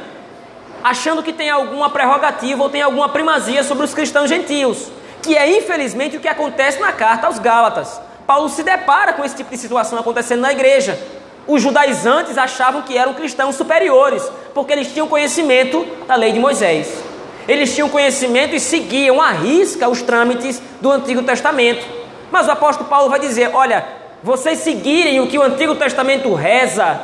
achando 0.84 1.24
que 1.24 1.34
tem 1.34 1.50
alguma 1.50 1.90
prerrogativa 1.90 2.64
ou 2.64 2.70
tem 2.70 2.82
alguma 2.82 3.10
primazia 3.10 3.64
sobre 3.64 3.86
os 3.86 3.94
cristãos 3.94 4.30
gentios, 4.30 4.90
que 5.22 5.36
é 5.36 5.58
infelizmente 5.58 6.18
o 6.18 6.20
que 6.20 6.28
acontece 6.28 6.80
na 6.80 6.92
carta 6.92 7.28
aos 7.28 7.40
Gálatas. 7.40 8.00
Paulo 8.26 8.50
se 8.50 8.64
depara 8.64 9.14
com 9.14 9.24
esse 9.24 9.36
tipo 9.36 9.50
de 9.50 9.58
situação 9.58 9.98
acontecendo 9.98 10.42
na 10.42 10.52
igreja. 10.52 11.00
Os 11.48 11.62
judaizantes 11.62 12.38
achavam 12.38 12.82
que 12.82 12.98
eram 12.98 13.14
cristãos 13.14 13.56
superiores, 13.56 14.30
porque 14.54 14.74
eles 14.74 14.92
tinham 14.92 15.08
conhecimento 15.08 15.86
da 16.06 16.16
lei 16.16 16.34
de 16.34 16.40
Moisés. 16.40 17.02
Eles 17.48 17.74
tinham 17.74 17.88
conhecimento 17.88 18.54
e 18.54 18.60
seguiam 18.60 19.22
à 19.22 19.32
risca 19.32 19.88
os 19.88 20.02
trâmites 20.02 20.62
do 20.82 20.92
Antigo 20.92 21.24
Testamento. 21.24 21.86
Mas 22.30 22.48
o 22.48 22.52
apóstolo 22.52 22.90
Paulo 22.90 23.10
vai 23.10 23.20
dizer: 23.20 23.50
olha, 23.54 23.86
vocês 24.22 24.60
seguirem 24.60 25.22
o 25.22 25.28
que 25.28 25.38
o 25.38 25.42
Antigo 25.42 25.76
Testamento 25.76 26.34
reza, 26.34 27.00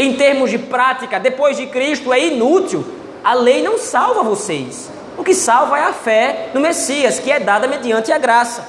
em 0.00 0.14
termos 0.14 0.50
de 0.50 0.56
prática, 0.56 1.20
depois 1.20 1.58
de 1.58 1.66
Cristo, 1.66 2.10
é 2.10 2.26
inútil. 2.26 2.82
A 3.22 3.34
lei 3.34 3.62
não 3.62 3.76
salva 3.76 4.22
vocês. 4.22 4.90
O 5.18 5.22
que 5.22 5.34
salva 5.34 5.78
é 5.78 5.82
a 5.82 5.92
fé 5.92 6.48
no 6.54 6.60
Messias, 6.60 7.18
que 7.18 7.30
é 7.30 7.38
dada 7.38 7.68
mediante 7.68 8.10
a 8.10 8.16
graça. 8.16 8.66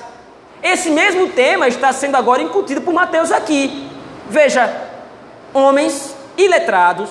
Esse 0.62 0.90
mesmo 0.90 1.30
tema 1.30 1.70
está 1.70 1.94
sendo 1.94 2.18
agora 2.18 2.42
incutido 2.42 2.82
por 2.82 2.94
Mateus 2.94 3.32
aqui. 3.32 3.88
Veja, 4.30 4.90
homens 5.54 6.14
iletrados 6.38 7.10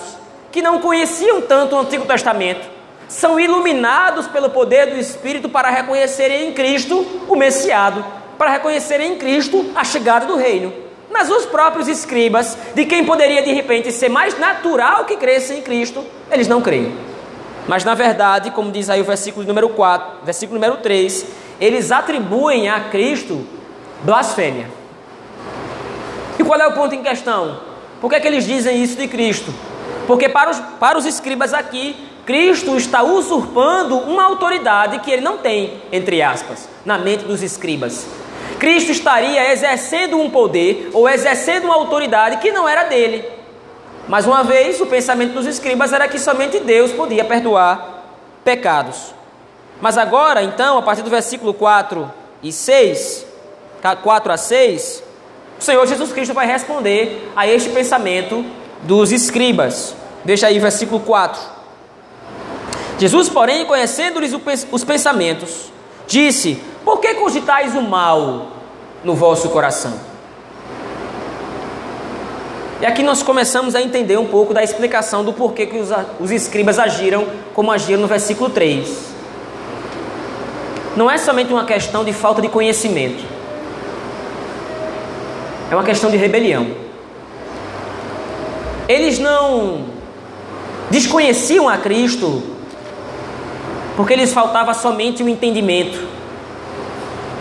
que 0.51 0.61
não 0.61 0.79
conheciam 0.79 1.41
tanto 1.41 1.75
o 1.75 1.79
Antigo 1.79 2.05
Testamento 2.05 2.69
são 3.07 3.39
iluminados 3.39 4.27
pelo 4.27 4.51
poder 4.51 4.91
do 4.91 4.97
Espírito 4.97 5.49
para 5.49 5.71
reconhecerem 5.71 6.47
em 6.47 6.53
Cristo 6.53 7.03
o 7.27 7.35
Messiado, 7.35 8.05
para 8.37 8.51
reconhecerem 8.51 9.13
em 9.13 9.17
Cristo 9.17 9.71
a 9.73 9.83
chegada 9.83 10.27
do 10.27 10.35
reino. 10.35 10.90
Mas 11.11 11.29
os 11.29 11.45
próprios 11.45 11.87
escribas, 11.87 12.57
de 12.73 12.85
quem 12.85 13.05
poderia 13.05 13.41
de 13.41 13.51
repente 13.51 13.91
ser 13.91 14.09
mais 14.09 14.39
natural 14.39 15.05
que 15.05 15.17
crescem 15.17 15.59
em 15.59 15.61
Cristo, 15.61 16.03
eles 16.31 16.47
não 16.47 16.61
creem. 16.61 16.95
Mas 17.67 17.83
na 17.83 17.93
verdade, 17.93 18.51
como 18.51 18.71
diz 18.71 18.89
aí 18.89 19.01
o 19.01 19.03
versículo 19.03 19.45
número 19.45 19.69
4, 19.69 20.23
versículo 20.23 20.59
número 20.59 20.81
3, 20.81 21.25
eles 21.59 21.91
atribuem 21.91 22.69
a 22.69 22.79
Cristo 22.89 23.45
blasfêmia. 24.03 24.67
E 26.39 26.43
qual 26.43 26.59
é 26.59 26.67
o 26.67 26.73
ponto 26.73 26.95
em 26.95 27.03
questão? 27.03 27.59
Por 27.99 28.09
que, 28.09 28.15
é 28.15 28.19
que 28.19 28.27
eles 28.27 28.45
dizem 28.45 28.81
isso 28.81 28.95
de 28.95 29.07
Cristo? 29.07 29.53
Porque 30.07 30.27
para 30.27 30.49
os, 30.49 30.59
para 30.79 30.97
os 30.97 31.05
escribas 31.05 31.53
aqui, 31.53 31.95
Cristo 32.25 32.75
está 32.75 33.03
usurpando 33.03 33.97
uma 33.97 34.23
autoridade 34.23 34.99
que 34.99 35.11
ele 35.11 35.21
não 35.21 35.37
tem, 35.37 35.81
entre 35.91 36.21
aspas, 36.21 36.67
na 36.83 36.97
mente 36.97 37.25
dos 37.25 37.43
escribas. 37.43 38.07
Cristo 38.61 38.91
estaria 38.91 39.51
exercendo 39.51 40.19
um 40.19 40.29
poder 40.29 40.91
ou 40.93 41.09
exercendo 41.09 41.63
uma 41.63 41.73
autoridade 41.73 42.37
que 42.37 42.51
não 42.51 42.69
era 42.69 42.83
dele. 42.83 43.25
Mais 44.07 44.27
uma 44.27 44.43
vez, 44.43 44.79
o 44.79 44.85
pensamento 44.85 45.33
dos 45.33 45.47
escribas 45.47 45.91
era 45.91 46.07
que 46.07 46.19
somente 46.19 46.59
Deus 46.59 46.91
podia 46.91 47.25
perdoar 47.25 48.03
pecados. 48.43 49.15
Mas 49.81 49.97
agora, 49.97 50.43
então, 50.43 50.77
a 50.77 50.81
partir 50.83 51.01
do 51.01 51.09
versículo 51.09 51.55
4 51.55 52.13
e 52.43 52.51
6, 52.51 53.25
4 54.03 54.31
a 54.31 54.37
6, 54.37 55.03
o 55.59 55.63
Senhor 55.63 55.87
Jesus 55.87 56.13
Cristo 56.13 56.35
vai 56.35 56.45
responder 56.45 57.31
a 57.35 57.47
este 57.47 57.71
pensamento 57.71 58.45
dos 58.83 59.11
escribas. 59.11 59.95
Veja 60.23 60.45
aí 60.45 60.59
o 60.59 60.61
versículo 60.61 60.99
4. 60.99 61.41
Jesus, 62.99 63.27
porém, 63.27 63.65
conhecendo-lhes 63.65 64.33
os 64.71 64.83
pensamentos, 64.83 65.71
disse: 66.07 66.61
por 66.83 66.99
que 66.99 67.13
cogitais 67.15 67.75
o 67.75 67.81
mal 67.81 68.47
no 69.03 69.15
vosso 69.15 69.49
coração? 69.49 69.93
E 72.81 72.85
aqui 72.85 73.03
nós 73.03 73.21
começamos 73.21 73.75
a 73.75 73.81
entender 73.81 74.17
um 74.17 74.25
pouco 74.25 74.55
da 74.55 74.63
explicação 74.63 75.23
do 75.23 75.31
porquê 75.31 75.67
que 75.67 75.77
os, 76.19 76.31
escribas 76.31 76.79
agiram 76.79 77.27
como 77.53 77.71
agiram 77.71 78.01
no 78.01 78.07
versículo 78.07 78.49
3. 78.49 79.11
Não 80.97 81.09
é 81.09 81.17
somente 81.19 81.53
uma 81.53 81.63
questão 81.63 82.03
de 82.03 82.11
falta 82.11 82.41
de 82.41 82.49
conhecimento, 82.49 83.23
é 85.69 85.75
uma 85.75 85.83
questão 85.83 86.09
de 86.09 86.17
rebelião. 86.17 86.67
Eles 88.87 89.19
não 89.19 89.85
desconheciam 90.89 91.69
a 91.69 91.77
Cristo 91.77 92.41
porque 93.95 94.15
lhes 94.15 94.33
faltava 94.33 94.73
somente 94.73 95.23
o 95.23 95.29
entendimento. 95.29 96.07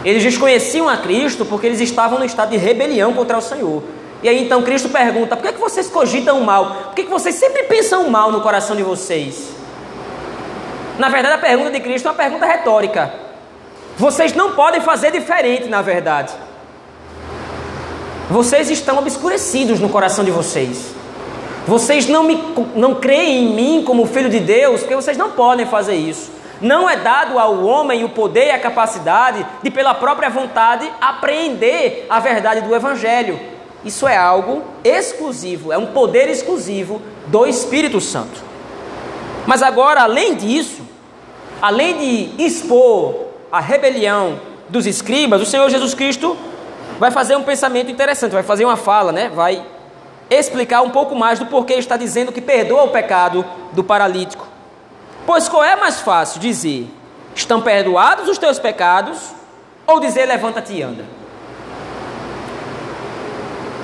Eles 0.04 0.22
desconheciam 0.22 0.88
a 0.88 0.96
Cristo 0.96 1.44
porque 1.44 1.66
eles 1.66 1.80
estavam 1.80 2.18
no 2.18 2.24
estado 2.24 2.50
de 2.50 2.56
rebelião 2.56 3.12
contra 3.12 3.38
o 3.38 3.40
Senhor. 3.40 3.82
E 4.22 4.28
aí 4.28 4.44
então 4.44 4.62
Cristo 4.62 4.88
pergunta: 4.88 5.36
por 5.36 5.42
que, 5.42 5.48
é 5.48 5.52
que 5.52 5.60
vocês 5.60 5.88
cogitam 5.88 6.38
o 6.38 6.44
mal? 6.44 6.66
Por 6.86 6.94
que, 6.94 7.02
é 7.02 7.04
que 7.04 7.10
vocês 7.10 7.34
sempre 7.34 7.64
pensam 7.64 8.02
o 8.06 8.10
mal 8.10 8.32
no 8.32 8.40
coração 8.40 8.74
de 8.74 8.82
vocês? 8.82 9.50
Na 10.98 11.08
verdade, 11.08 11.34
a 11.34 11.38
pergunta 11.38 11.70
de 11.70 11.80
Cristo 11.80 12.06
é 12.06 12.10
uma 12.10 12.16
pergunta 12.16 12.44
retórica. 12.44 13.12
Vocês 13.96 14.34
não 14.34 14.52
podem 14.52 14.80
fazer 14.80 15.10
diferente, 15.10 15.66
na 15.66 15.82
verdade. 15.82 16.32
Vocês 18.30 18.70
estão 18.70 18.98
obscurecidos 18.98 19.80
no 19.80 19.88
coração 19.88 20.24
de 20.24 20.30
vocês. 20.30 20.94
Vocês 21.66 22.08
não, 22.08 22.22
me, 22.22 22.42
não 22.74 22.94
creem 22.94 23.44
em 23.44 23.54
mim 23.54 23.84
como 23.84 24.06
filho 24.06 24.30
de 24.30 24.40
Deus, 24.40 24.80
porque 24.80 24.94
vocês 24.94 25.16
não 25.16 25.30
podem 25.32 25.66
fazer 25.66 25.94
isso. 25.94 26.30
Não 26.60 26.88
é 26.88 26.96
dado 26.96 27.38
ao 27.38 27.64
homem 27.64 28.04
o 28.04 28.10
poder 28.10 28.48
e 28.48 28.50
a 28.50 28.58
capacidade 28.58 29.46
de, 29.62 29.70
pela 29.70 29.94
própria 29.94 30.28
vontade, 30.28 30.90
apreender 31.00 32.06
a 32.08 32.20
verdade 32.20 32.60
do 32.60 32.74
Evangelho. 32.74 33.40
Isso 33.84 34.06
é 34.06 34.16
algo 34.16 34.62
exclusivo, 34.84 35.72
é 35.72 35.78
um 35.78 35.86
poder 35.86 36.28
exclusivo 36.28 37.00
do 37.28 37.46
Espírito 37.46 38.00
Santo. 38.00 38.42
Mas 39.46 39.62
agora, 39.62 40.02
além 40.02 40.34
disso, 40.34 40.82
além 41.62 41.96
de 41.96 42.44
expor 42.44 43.28
a 43.50 43.58
rebelião 43.58 44.38
dos 44.68 44.86
escribas, 44.86 45.40
o 45.40 45.46
Senhor 45.46 45.68
Jesus 45.70 45.94
Cristo 45.94 46.36
vai 46.98 47.10
fazer 47.10 47.36
um 47.36 47.42
pensamento 47.42 47.90
interessante, 47.90 48.32
vai 48.32 48.42
fazer 48.42 48.66
uma 48.66 48.76
fala, 48.76 49.10
né? 49.12 49.30
Vai 49.34 49.64
explicar 50.28 50.82
um 50.82 50.90
pouco 50.90 51.16
mais 51.16 51.38
do 51.38 51.46
porquê 51.46 51.74
está 51.74 51.96
dizendo 51.96 52.30
que 52.30 52.40
perdoa 52.40 52.84
o 52.84 52.88
pecado 52.90 53.44
do 53.72 53.82
paralítico. 53.82 54.49
Pois 55.26 55.48
qual 55.48 55.62
é 55.62 55.76
mais 55.76 56.00
fácil 56.00 56.40
dizer: 56.40 56.88
estão 57.34 57.60
perdoados 57.60 58.28
os 58.28 58.38
teus 58.38 58.58
pecados, 58.58 59.18
ou 59.86 60.00
dizer 60.00 60.26
levanta-te 60.26 60.72
e 60.72 60.82
anda? 60.82 61.04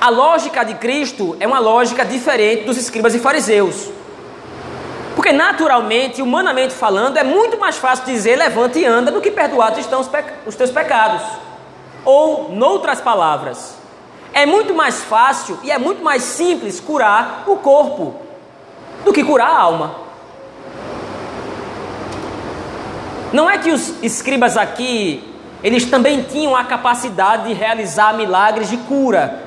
A 0.00 0.10
lógica 0.10 0.64
de 0.64 0.74
Cristo 0.74 1.36
é 1.40 1.46
uma 1.46 1.58
lógica 1.58 2.04
diferente 2.04 2.64
dos 2.64 2.76
escribas 2.76 3.14
e 3.14 3.18
fariseus. 3.18 3.90
Porque 5.14 5.32
naturalmente, 5.32 6.20
humanamente 6.20 6.74
falando, 6.74 7.16
é 7.16 7.24
muito 7.24 7.58
mais 7.58 7.78
fácil 7.78 8.04
dizer 8.04 8.36
levanta 8.36 8.78
e 8.78 8.84
anda 8.84 9.10
do 9.10 9.20
que 9.20 9.30
perdoados 9.30 9.78
estão 9.78 10.00
os, 10.00 10.10
os 10.46 10.54
teus 10.54 10.70
pecados. 10.70 11.22
Ou, 12.04 12.50
noutras 12.50 13.00
palavras, 13.00 13.74
é 14.32 14.44
muito 14.44 14.74
mais 14.74 15.02
fácil 15.02 15.58
e 15.64 15.70
é 15.70 15.78
muito 15.78 16.04
mais 16.04 16.22
simples 16.22 16.78
curar 16.78 17.44
o 17.46 17.56
corpo 17.56 18.14
do 19.04 19.12
que 19.12 19.24
curar 19.24 19.48
a 19.48 19.58
alma. 19.58 20.05
Não 23.32 23.50
é 23.50 23.58
que 23.58 23.70
os 23.70 24.02
escribas 24.02 24.56
aqui, 24.56 25.22
eles 25.62 25.84
também 25.84 26.22
tinham 26.22 26.54
a 26.54 26.64
capacidade 26.64 27.48
de 27.48 27.52
realizar 27.52 28.14
milagres 28.14 28.70
de 28.70 28.76
cura. 28.76 29.42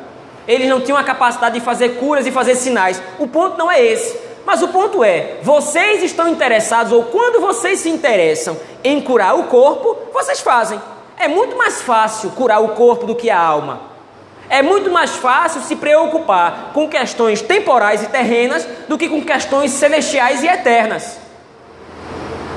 Eles 0.47 0.67
não 0.67 0.81
tinham 0.81 0.97
a 0.97 1.03
capacidade 1.03 1.57
de 1.57 1.65
fazer 1.65 1.97
curas 1.97 2.25
e 2.25 2.31
fazer 2.31 2.55
sinais. 2.55 3.01
O 3.17 3.27
ponto 3.27 3.57
não 3.57 3.71
é 3.71 3.81
esse. 3.81 4.19
Mas 4.45 4.61
o 4.61 4.67
ponto 4.67 5.03
é: 5.03 5.37
vocês 5.43 6.03
estão 6.03 6.27
interessados, 6.27 6.91
ou 6.91 7.03
quando 7.05 7.39
vocês 7.39 7.79
se 7.79 7.89
interessam 7.89 8.57
em 8.83 8.99
curar 8.99 9.37
o 9.37 9.43
corpo, 9.43 9.97
vocês 10.13 10.41
fazem. 10.41 10.81
É 11.17 11.27
muito 11.27 11.55
mais 11.55 11.81
fácil 11.81 12.31
curar 12.31 12.61
o 12.61 12.69
corpo 12.69 13.05
do 13.05 13.15
que 13.15 13.29
a 13.29 13.39
alma. 13.39 13.81
É 14.49 14.63
muito 14.63 14.89
mais 14.89 15.11
fácil 15.11 15.61
se 15.61 15.75
preocupar 15.75 16.71
com 16.73 16.89
questões 16.89 17.41
temporais 17.41 18.01
e 18.01 18.07
terrenas 18.07 18.67
do 18.87 18.97
que 18.97 19.07
com 19.07 19.21
questões 19.21 19.71
celestiais 19.71 20.41
e 20.41 20.47
eternas. 20.47 21.28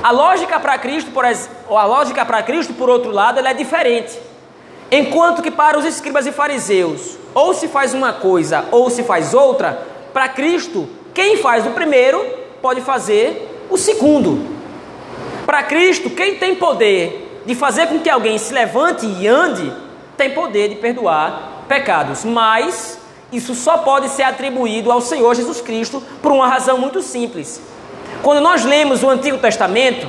A 0.03 0.11
lógica 0.11 0.59
para 0.59 0.77
Cristo, 0.77 1.11
por, 1.11 1.23
a 1.25 1.85
lógica 1.85 2.25
para 2.25 2.43
Cristo, 2.43 2.73
por 2.73 2.89
outro 2.89 3.09
lado, 3.09 3.39
ela 3.39 3.51
é 3.51 3.53
diferente. 3.53 4.19
Enquanto 4.91 5.41
que 5.41 5.49
para 5.49 5.79
os 5.79 5.85
escribas 5.85 6.27
e 6.27 6.31
fariseus, 6.33 7.17
ou 7.33 7.53
se 7.53 7.69
faz 7.69 7.93
uma 7.93 8.11
coisa 8.11 8.65
ou 8.69 8.89
se 8.89 9.01
faz 9.01 9.33
outra, 9.33 9.87
para 10.11 10.27
Cristo, 10.27 10.89
quem 11.13 11.37
faz 11.37 11.65
o 11.65 11.71
primeiro 11.71 12.21
pode 12.61 12.81
fazer 12.81 13.65
o 13.69 13.77
segundo. 13.77 14.45
Para 15.45 15.63
Cristo, 15.63 16.09
quem 16.09 16.35
tem 16.35 16.53
poder 16.53 17.41
de 17.45 17.55
fazer 17.55 17.87
com 17.87 17.99
que 17.99 18.09
alguém 18.09 18.37
se 18.37 18.53
levante 18.53 19.05
e 19.05 19.25
ande, 19.25 19.71
tem 20.17 20.31
poder 20.31 20.67
de 20.67 20.75
perdoar 20.75 21.63
pecados, 21.69 22.25
mas 22.25 22.99
isso 23.31 23.55
só 23.55 23.77
pode 23.77 24.09
ser 24.09 24.23
atribuído 24.23 24.91
ao 24.91 24.99
Senhor 24.99 25.33
Jesus 25.33 25.61
Cristo 25.61 26.03
por 26.21 26.33
uma 26.33 26.47
razão 26.47 26.77
muito 26.77 27.01
simples. 27.01 27.61
Quando 28.23 28.39
nós 28.39 28.63
lemos 28.63 29.03
o 29.03 29.09
Antigo 29.09 29.37
Testamento, 29.37 30.07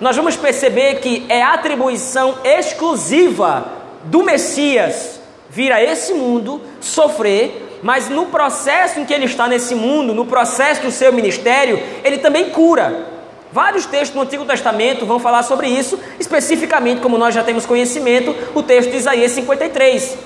nós 0.00 0.14
vamos 0.14 0.36
perceber 0.36 1.00
que 1.00 1.26
é 1.28 1.42
atribuição 1.42 2.36
exclusiva 2.44 3.66
do 4.04 4.22
Messias 4.22 5.18
vir 5.50 5.72
a 5.72 5.82
esse 5.82 6.14
mundo 6.14 6.60
sofrer, 6.80 7.80
mas 7.82 8.08
no 8.08 8.26
processo 8.26 9.00
em 9.00 9.04
que 9.04 9.12
ele 9.12 9.24
está 9.24 9.48
nesse 9.48 9.74
mundo, 9.74 10.14
no 10.14 10.26
processo 10.26 10.82
do 10.82 10.92
seu 10.92 11.12
ministério, 11.12 11.82
ele 12.04 12.18
também 12.18 12.50
cura. 12.50 13.08
Vários 13.50 13.84
textos 13.84 14.10
do 14.10 14.20
Antigo 14.20 14.44
Testamento 14.44 15.04
vão 15.04 15.18
falar 15.18 15.42
sobre 15.42 15.66
isso, 15.66 15.98
especificamente, 16.20 17.00
como 17.00 17.18
nós 17.18 17.34
já 17.34 17.42
temos 17.42 17.66
conhecimento, 17.66 18.32
o 18.54 18.62
texto 18.62 18.92
de 18.92 18.96
Isaías 18.96 19.32
53 19.32 20.16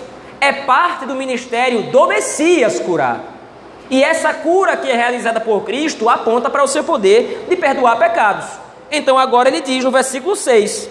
é 0.42 0.52
parte 0.52 1.06
do 1.06 1.14
ministério 1.14 1.84
do 1.84 2.06
Messias 2.06 2.78
curar. 2.80 3.29
E 3.90 4.04
essa 4.04 4.32
cura 4.32 4.76
que 4.76 4.88
é 4.88 4.94
realizada 4.94 5.40
por 5.40 5.62
Cristo 5.64 6.08
aponta 6.08 6.48
para 6.48 6.62
o 6.62 6.68
seu 6.68 6.84
poder 6.84 7.46
de 7.50 7.56
perdoar 7.56 7.98
pecados. 7.98 8.46
Então 8.90 9.18
agora 9.18 9.48
ele 9.48 9.60
diz 9.60 9.84
no 9.84 9.90
versículo 9.90 10.36
6: 10.36 10.88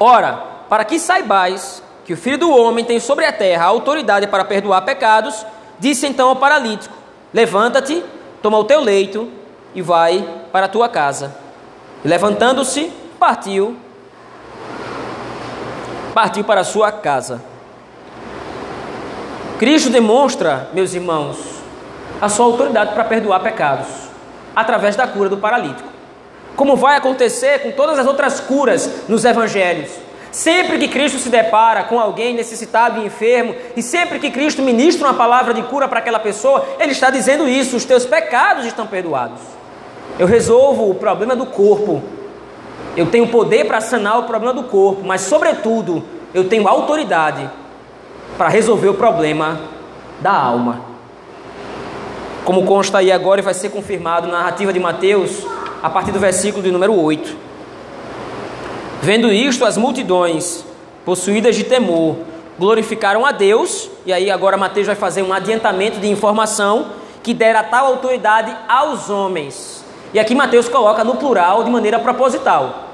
Ora, 0.00 0.42
para 0.68 0.84
que 0.84 0.98
saibais 0.98 1.82
que 2.04 2.12
o 2.12 2.16
Filho 2.16 2.38
do 2.38 2.50
Homem 2.50 2.84
tem 2.84 2.98
sobre 2.98 3.24
a 3.24 3.32
terra 3.32 3.64
a 3.64 3.68
autoridade 3.68 4.26
para 4.26 4.44
perdoar 4.44 4.82
pecados, 4.82 5.46
disse 5.78 6.06
então 6.06 6.28
ao 6.28 6.36
paralítico: 6.36 6.94
Levanta-te, 7.32 8.04
toma 8.42 8.58
o 8.58 8.64
teu 8.64 8.80
leito 8.80 9.30
e 9.72 9.80
vai 9.80 10.28
para 10.50 10.66
a 10.66 10.68
tua 10.68 10.88
casa. 10.88 11.36
Levantando-se, 12.04 12.92
partiu, 13.20 13.76
partiu 16.12 16.42
para 16.42 16.62
a 16.62 16.64
sua 16.64 16.90
casa. 16.90 17.55
Cristo 19.58 19.88
demonstra, 19.88 20.68
meus 20.74 20.92
irmãos, 20.92 21.38
a 22.20 22.28
sua 22.28 22.44
autoridade 22.44 22.92
para 22.92 23.04
perdoar 23.04 23.40
pecados 23.40 23.86
através 24.54 24.96
da 24.96 25.06
cura 25.06 25.30
do 25.30 25.38
paralítico. 25.38 25.88
Como 26.54 26.76
vai 26.76 26.98
acontecer 26.98 27.60
com 27.60 27.70
todas 27.70 27.98
as 27.98 28.06
outras 28.06 28.38
curas 28.38 29.08
nos 29.08 29.24
evangelhos. 29.24 29.90
Sempre 30.30 30.76
que 30.78 30.88
Cristo 30.88 31.18
se 31.18 31.30
depara 31.30 31.84
com 31.84 31.98
alguém 31.98 32.34
necessitado 32.34 33.00
e 33.00 33.06
enfermo, 33.06 33.54
e 33.74 33.82
sempre 33.82 34.18
que 34.18 34.30
Cristo 34.30 34.60
ministra 34.60 35.08
uma 35.08 35.14
palavra 35.14 35.54
de 35.54 35.62
cura 35.62 35.88
para 35.88 36.00
aquela 36.00 36.18
pessoa, 36.18 36.66
ele 36.78 36.92
está 36.92 37.08
dizendo 37.08 37.48
isso: 37.48 37.76
os 37.76 37.84
teus 37.86 38.04
pecados 38.04 38.66
estão 38.66 38.86
perdoados. 38.86 39.40
Eu 40.18 40.26
resolvo 40.26 40.90
o 40.90 40.94
problema 40.94 41.34
do 41.34 41.46
corpo. 41.46 42.02
Eu 42.94 43.06
tenho 43.06 43.28
poder 43.28 43.64
para 43.66 43.80
sanar 43.80 44.18
o 44.18 44.24
problema 44.24 44.52
do 44.52 44.64
corpo, 44.64 45.02
mas, 45.02 45.22
sobretudo, 45.22 46.04
eu 46.34 46.46
tenho 46.46 46.68
autoridade 46.68 47.48
para 48.36 48.48
resolver 48.48 48.88
o 48.88 48.94
problema 48.94 49.60
da 50.20 50.32
alma. 50.32 50.80
Como 52.44 52.64
consta 52.64 52.98
aí 52.98 53.10
agora 53.10 53.40
e 53.40 53.44
vai 53.44 53.54
ser 53.54 53.70
confirmado 53.70 54.28
na 54.28 54.38
narrativa 54.38 54.72
de 54.72 54.78
Mateus, 54.78 55.44
a 55.82 55.90
partir 55.90 56.12
do 56.12 56.20
versículo 56.20 56.62
de 56.62 56.70
número 56.70 56.94
8. 56.94 57.36
Vendo 59.02 59.32
isto, 59.32 59.64
as 59.64 59.76
multidões, 59.76 60.64
possuídas 61.04 61.56
de 61.56 61.64
temor, 61.64 62.16
glorificaram 62.58 63.26
a 63.26 63.32
Deus, 63.32 63.90
e 64.04 64.12
aí 64.12 64.30
agora 64.30 64.56
Mateus 64.56 64.86
vai 64.86 64.96
fazer 64.96 65.22
um 65.22 65.32
adiantamento 65.32 65.98
de 65.98 66.08
informação 66.08 66.92
que 67.22 67.34
dera 67.34 67.62
tal 67.62 67.86
autoridade 67.86 68.54
aos 68.68 69.10
homens. 69.10 69.84
E 70.14 70.20
aqui 70.20 70.34
Mateus 70.34 70.68
coloca 70.68 71.02
no 71.02 71.16
plural 71.16 71.64
de 71.64 71.70
maneira 71.70 71.98
proposital. 71.98 72.84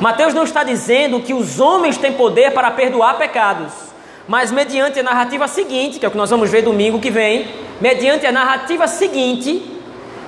Mateus 0.00 0.32
não 0.32 0.44
está 0.44 0.64
dizendo 0.64 1.20
que 1.20 1.34
os 1.34 1.60
homens 1.60 1.96
têm 1.98 2.12
poder 2.12 2.52
para 2.52 2.70
perdoar 2.70 3.18
pecados 3.18 3.91
mas 4.28 4.52
mediante 4.52 5.00
a 5.00 5.02
narrativa 5.02 5.48
seguinte, 5.48 5.98
que 5.98 6.04
é 6.04 6.08
o 6.08 6.10
que 6.10 6.16
nós 6.16 6.30
vamos 6.30 6.50
ver 6.50 6.62
domingo 6.62 7.00
que 7.00 7.10
vem, 7.10 7.48
mediante 7.80 8.26
a 8.26 8.32
narrativa 8.32 8.86
seguinte, 8.86 9.62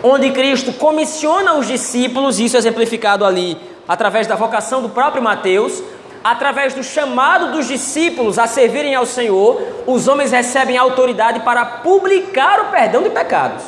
onde 0.03 0.31
Cristo 0.31 0.73
comissiona 0.73 1.55
os 1.55 1.67
discípulos, 1.67 2.39
isso 2.39 2.57
é 2.57 2.59
exemplificado 2.59 3.25
ali 3.25 3.57
através 3.87 4.27
da 4.27 4.35
vocação 4.35 4.83
do 4.83 4.89
próprio 4.89 5.23
Mateus, 5.23 5.83
através 6.23 6.73
do 6.73 6.83
chamado 6.83 7.53
dos 7.53 7.69
discípulos 7.69 8.39
a 8.39 8.47
servirem 8.47 8.95
ao 8.95 9.05
Senhor, 9.05 9.61
os 9.87 10.09
homens 10.09 10.33
recebem 10.33 10.77
autoridade 10.77 11.41
para 11.41 11.65
publicar 11.65 12.61
o 12.61 12.71
perdão 12.71 13.03
de 13.03 13.11
pecados, 13.11 13.63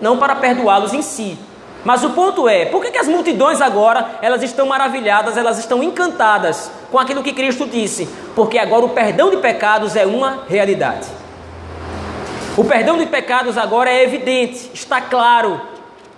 não 0.00 0.18
para 0.18 0.36
perdoá-los 0.36 0.92
em 0.92 1.02
si. 1.02 1.38
Mas 1.86 2.02
o 2.02 2.10
ponto 2.10 2.48
é, 2.48 2.64
por 2.64 2.82
que, 2.82 2.90
que 2.90 2.98
as 2.98 3.06
multidões 3.06 3.60
agora 3.60 4.18
elas 4.20 4.42
estão 4.42 4.66
maravilhadas, 4.66 5.36
elas 5.36 5.56
estão 5.56 5.84
encantadas 5.84 6.68
com 6.90 6.98
aquilo 6.98 7.22
que 7.22 7.32
Cristo 7.32 7.64
disse? 7.64 8.08
Porque 8.34 8.58
agora 8.58 8.84
o 8.84 8.88
perdão 8.88 9.30
de 9.30 9.36
pecados 9.36 9.94
é 9.94 10.04
uma 10.04 10.42
realidade. 10.48 11.06
O 12.56 12.64
perdão 12.64 12.98
de 12.98 13.06
pecados 13.06 13.56
agora 13.56 13.88
é 13.88 14.02
evidente, 14.02 14.68
está 14.74 15.00
claro. 15.00 15.60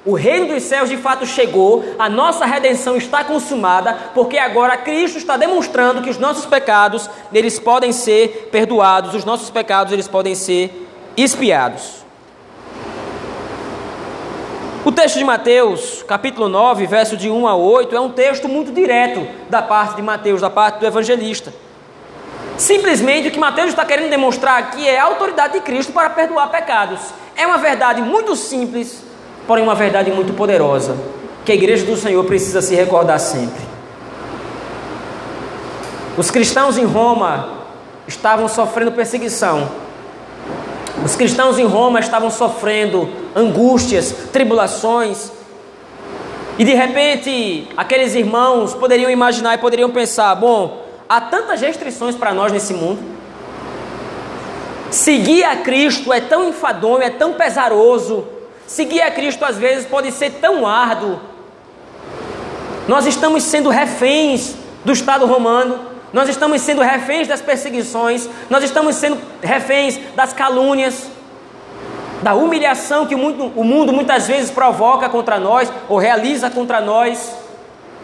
O 0.06 0.14
reino 0.14 0.54
dos 0.54 0.62
céus 0.62 0.88
de 0.88 0.96
fato 0.96 1.26
chegou, 1.26 1.84
a 1.98 2.08
nossa 2.08 2.46
redenção 2.46 2.96
está 2.96 3.22
consumada, 3.22 3.92
porque 4.14 4.38
agora 4.38 4.74
Cristo 4.78 5.18
está 5.18 5.36
demonstrando 5.36 6.00
que 6.00 6.08
os 6.08 6.16
nossos 6.16 6.46
pecados, 6.46 7.10
eles 7.30 7.58
podem 7.58 7.92
ser 7.92 8.48
perdoados, 8.50 9.14
os 9.14 9.26
nossos 9.26 9.50
pecados, 9.50 9.92
eles 9.92 10.08
podem 10.08 10.34
ser 10.34 10.88
expiados. 11.14 12.07
O 14.88 14.90
texto 14.90 15.18
de 15.18 15.24
Mateus, 15.24 16.02
capítulo 16.08 16.48
9, 16.48 16.86
verso 16.86 17.14
de 17.14 17.28
1 17.28 17.46
a 17.46 17.54
8, 17.54 17.94
é 17.94 18.00
um 18.00 18.08
texto 18.08 18.48
muito 18.48 18.72
direto 18.72 19.28
da 19.50 19.60
parte 19.60 19.96
de 19.96 20.02
Mateus, 20.02 20.40
da 20.40 20.48
parte 20.48 20.78
do 20.80 20.86
evangelista. 20.86 21.52
Simplesmente 22.56 23.28
o 23.28 23.30
que 23.30 23.38
Mateus 23.38 23.68
está 23.68 23.84
querendo 23.84 24.08
demonstrar 24.08 24.58
aqui 24.58 24.88
é 24.88 24.98
a 24.98 25.04
autoridade 25.04 25.52
de 25.52 25.60
Cristo 25.60 25.92
para 25.92 26.08
perdoar 26.08 26.48
pecados. 26.48 27.00
É 27.36 27.46
uma 27.46 27.58
verdade 27.58 28.00
muito 28.00 28.34
simples, 28.34 29.04
porém 29.46 29.62
uma 29.62 29.74
verdade 29.74 30.10
muito 30.10 30.32
poderosa, 30.32 30.96
que 31.44 31.52
a 31.52 31.54
igreja 31.54 31.84
do 31.84 31.94
Senhor 31.94 32.24
precisa 32.24 32.62
se 32.62 32.74
recordar 32.74 33.20
sempre. 33.20 33.60
Os 36.16 36.30
cristãos 36.30 36.78
em 36.78 36.86
Roma 36.86 37.66
estavam 38.06 38.48
sofrendo 38.48 38.92
perseguição 38.92 39.68
os 41.04 41.14
cristãos 41.14 41.58
em 41.58 41.64
Roma 41.64 42.00
estavam 42.00 42.30
sofrendo 42.30 43.08
angústias, 43.34 44.12
tribulações. 44.32 45.30
E 46.58 46.64
de 46.64 46.74
repente, 46.74 47.68
aqueles 47.76 48.14
irmãos 48.14 48.74
poderiam 48.74 49.10
imaginar 49.10 49.54
e 49.54 49.58
poderiam 49.58 49.90
pensar: 49.90 50.34
bom, 50.34 50.84
há 51.08 51.20
tantas 51.20 51.60
restrições 51.60 52.16
para 52.16 52.34
nós 52.34 52.52
nesse 52.52 52.74
mundo. 52.74 53.00
Seguir 54.90 55.44
a 55.44 55.56
Cristo 55.56 56.12
é 56.12 56.20
tão 56.20 56.48
enfadonho, 56.48 57.02
é 57.02 57.10
tão 57.10 57.34
pesaroso. 57.34 58.26
Seguir 58.66 59.02
a 59.02 59.10
Cristo 59.10 59.44
às 59.44 59.56
vezes 59.56 59.86
pode 59.86 60.10
ser 60.12 60.32
tão 60.40 60.66
árduo. 60.66 61.20
Nós 62.88 63.06
estamos 63.06 63.42
sendo 63.42 63.68
reféns 63.68 64.54
do 64.84 64.92
Estado 64.92 65.26
romano, 65.26 65.78
nós 66.12 66.28
estamos 66.28 66.62
sendo 66.62 66.82
reféns 66.82 67.28
das 67.28 67.42
perseguições, 67.42 68.28
nós 68.48 68.64
estamos 68.64 68.96
sendo 68.96 69.18
reféns 69.42 69.98
das 70.14 70.32
calúnias, 70.32 71.08
da 72.22 72.34
humilhação 72.34 73.06
que 73.06 73.14
o 73.14 73.18
mundo, 73.18 73.52
o 73.54 73.62
mundo 73.62 73.92
muitas 73.92 74.26
vezes 74.26 74.50
provoca 74.50 75.08
contra 75.08 75.38
nós 75.38 75.70
ou 75.88 75.98
realiza 75.98 76.50
contra 76.50 76.80
nós. 76.80 77.32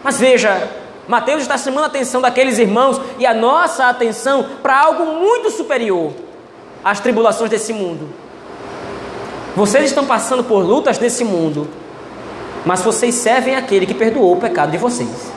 Mas 0.03 0.19
veja, 0.19 0.69
Mateus 1.07 1.41
está 1.41 1.57
chamando 1.57 1.85
a 1.85 1.87
atenção 1.87 2.21
daqueles 2.21 2.57
irmãos 2.57 3.01
e 3.17 3.25
a 3.25 3.33
nossa 3.33 3.87
atenção 3.87 4.45
para 4.61 4.79
algo 4.79 5.05
muito 5.05 5.49
superior 5.51 6.13
às 6.83 6.99
tribulações 6.99 7.49
desse 7.49 7.73
mundo. 7.73 8.09
Vocês 9.55 9.85
estão 9.85 10.05
passando 10.05 10.43
por 10.43 10.59
lutas 10.59 10.97
desse 10.97 11.23
mundo, 11.23 11.67
mas 12.65 12.81
vocês 12.81 13.15
servem 13.15 13.55
aquele 13.55 13.85
que 13.85 13.93
perdoou 13.93 14.33
o 14.33 14.39
pecado 14.39 14.71
de 14.71 14.77
vocês. 14.77 15.34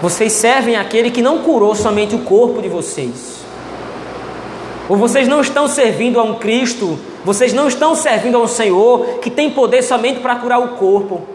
Vocês 0.00 0.32
servem 0.32 0.76
aquele 0.76 1.10
que 1.10 1.20
não 1.20 1.38
curou 1.38 1.74
somente 1.74 2.14
o 2.14 2.20
corpo 2.20 2.62
de 2.62 2.68
vocês. 2.68 3.38
Ou 4.88 4.96
vocês 4.96 5.26
não 5.26 5.40
estão 5.40 5.68
servindo 5.68 6.20
a 6.20 6.22
um 6.22 6.36
Cristo, 6.36 6.98
vocês 7.24 7.52
não 7.52 7.68
estão 7.68 7.94
servindo 7.94 8.38
a 8.38 8.40
um 8.40 8.46
Senhor 8.46 9.18
que 9.20 9.30
tem 9.30 9.50
poder 9.50 9.82
somente 9.82 10.20
para 10.20 10.36
curar 10.36 10.60
o 10.60 10.76
corpo. 10.76 11.26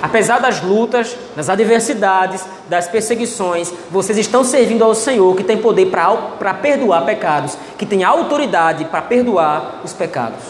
Apesar 0.00 0.38
das 0.38 0.62
lutas, 0.62 1.16
das 1.34 1.48
adversidades, 1.48 2.44
das 2.68 2.86
perseguições, 2.86 3.72
vocês 3.90 4.16
estão 4.16 4.44
servindo 4.44 4.84
ao 4.84 4.94
Senhor 4.94 5.34
que 5.34 5.42
tem 5.42 5.56
poder 5.56 5.86
para 5.90 6.54
perdoar 6.54 7.04
pecados, 7.04 7.58
que 7.76 7.84
tem 7.84 8.04
autoridade 8.04 8.84
para 8.84 9.02
perdoar 9.02 9.80
os 9.82 9.92
pecados. 9.92 10.40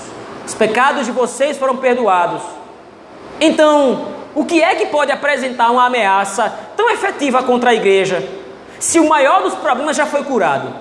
Os 0.46 0.54
pecados 0.54 1.06
de 1.06 1.12
vocês 1.12 1.56
foram 1.56 1.76
perdoados. 1.76 2.42
Então, 3.40 4.13
o 4.34 4.44
que 4.44 4.60
é 4.60 4.74
que 4.74 4.86
pode 4.86 5.12
apresentar 5.12 5.70
uma 5.70 5.86
ameaça 5.86 6.52
tão 6.76 6.90
efetiva 6.90 7.42
contra 7.42 7.70
a 7.70 7.74
igreja, 7.74 8.26
se 8.80 8.98
o 8.98 9.08
maior 9.08 9.42
dos 9.42 9.54
problemas 9.54 9.96
já 9.96 10.06
foi 10.06 10.24
curado? 10.24 10.74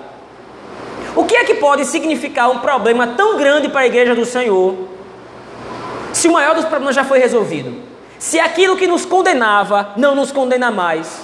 O 1.14 1.24
que 1.24 1.36
é 1.36 1.44
que 1.44 1.54
pode 1.54 1.84
significar 1.84 2.50
um 2.50 2.58
problema 2.58 3.06
tão 3.06 3.36
grande 3.36 3.68
para 3.68 3.82
a 3.82 3.86
igreja 3.86 4.14
do 4.14 4.24
Senhor, 4.24 4.74
se 6.12 6.26
o 6.26 6.32
maior 6.32 6.56
dos 6.56 6.64
problemas 6.64 6.96
já 6.96 7.04
foi 7.04 7.20
resolvido? 7.20 7.80
Se 8.18 8.40
aquilo 8.40 8.76
que 8.76 8.88
nos 8.88 9.04
condenava 9.04 9.92
não 9.96 10.16
nos 10.16 10.32
condena 10.32 10.72
mais, 10.72 11.20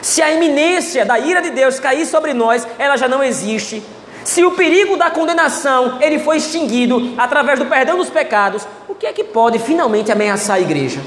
se 0.00 0.22
a 0.22 0.30
iminência 0.32 1.04
da 1.04 1.18
ira 1.18 1.42
de 1.42 1.50
Deus 1.50 1.78
cair 1.78 2.06
sobre 2.06 2.32
nós, 2.32 2.66
ela 2.78 2.96
já 2.96 3.08
não 3.08 3.22
existe. 3.22 3.82
Se 4.24 4.42
o 4.44 4.52
perigo 4.52 4.96
da 4.96 5.10
condenação 5.10 5.98
ele 6.00 6.18
foi 6.18 6.38
extinguido 6.38 7.14
através 7.18 7.58
do 7.58 7.66
perdão 7.66 7.98
dos 7.98 8.08
pecados, 8.08 8.66
o 8.88 8.94
que 8.94 9.06
é 9.06 9.12
que 9.12 9.24
pode 9.24 9.58
finalmente 9.58 10.10
ameaçar 10.10 10.56
a 10.56 10.60
igreja? 10.60 11.00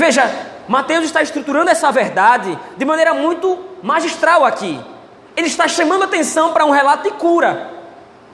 Veja, 0.00 0.32
Mateus 0.66 1.04
está 1.04 1.20
estruturando 1.20 1.68
essa 1.68 1.92
verdade 1.92 2.58
de 2.74 2.84
maneira 2.86 3.12
muito 3.12 3.58
magistral 3.82 4.46
aqui. 4.46 4.80
Ele 5.36 5.46
está 5.46 5.68
chamando 5.68 6.04
atenção 6.04 6.54
para 6.54 6.64
um 6.64 6.70
relato 6.70 7.02
de 7.02 7.10
cura. 7.16 7.70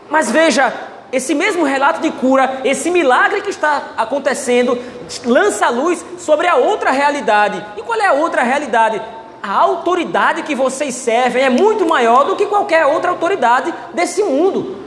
Mas 0.08 0.30
veja, 0.30 0.72
esse 1.10 1.34
mesmo 1.34 1.64
relato 1.64 2.00
de 2.00 2.12
cura, 2.12 2.60
esse 2.62 2.88
milagre 2.88 3.40
que 3.40 3.50
está 3.50 3.82
acontecendo, 3.96 4.78
lança 5.24 5.68
luz 5.68 6.06
sobre 6.18 6.46
a 6.46 6.54
outra 6.54 6.92
realidade. 6.92 7.60
E 7.76 7.82
qual 7.82 8.00
é 8.00 8.06
a 8.06 8.12
outra 8.12 8.44
realidade? 8.44 9.02
A 9.42 9.52
autoridade 9.52 10.44
que 10.44 10.54
vocês 10.54 10.94
servem 10.94 11.42
é 11.42 11.50
muito 11.50 11.84
maior 11.84 12.26
do 12.26 12.36
que 12.36 12.46
qualquer 12.46 12.86
outra 12.86 13.10
autoridade 13.10 13.74
desse 13.92 14.22
mundo. 14.22 14.86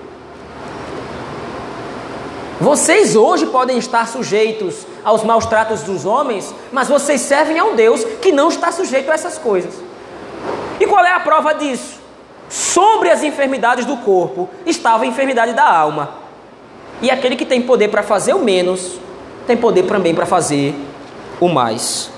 Vocês 2.61 3.17
hoje 3.17 3.47
podem 3.47 3.77
estar 3.77 4.07
sujeitos 4.07 4.87
aos 5.03 5.23
maus 5.23 5.45
tratos 5.45 5.83
dos 5.83 6.05
homens, 6.05 6.53
mas 6.71 6.87
vocês 6.87 7.21
servem 7.21 7.59
a 7.59 7.65
um 7.65 7.75
Deus 7.75 8.03
que 8.21 8.31
não 8.31 8.49
está 8.49 8.71
sujeito 8.71 9.09
a 9.11 9.13
essas 9.13 9.37
coisas. 9.37 9.73
E 10.79 10.87
qual 10.87 11.03
é 11.03 11.13
a 11.13 11.19
prova 11.19 11.53
disso? 11.53 11.99
sobre 12.49 13.11
as 13.11 13.23
enfermidades 13.23 13.85
do 13.85 13.95
corpo 13.97 14.49
estava 14.65 15.03
a 15.03 15.07
enfermidade 15.07 15.53
da 15.53 15.71
alma. 15.71 16.15
E 17.01 17.09
aquele 17.09 17.35
que 17.35 17.45
tem 17.45 17.61
poder 17.61 17.89
para 17.89 18.03
fazer 18.03 18.33
o 18.33 18.39
menos, 18.39 18.99
tem 19.45 19.55
poder 19.55 19.83
também 19.83 20.13
para 20.13 20.25
fazer 20.25 20.73
o 21.39 21.47
mais. 21.47 22.09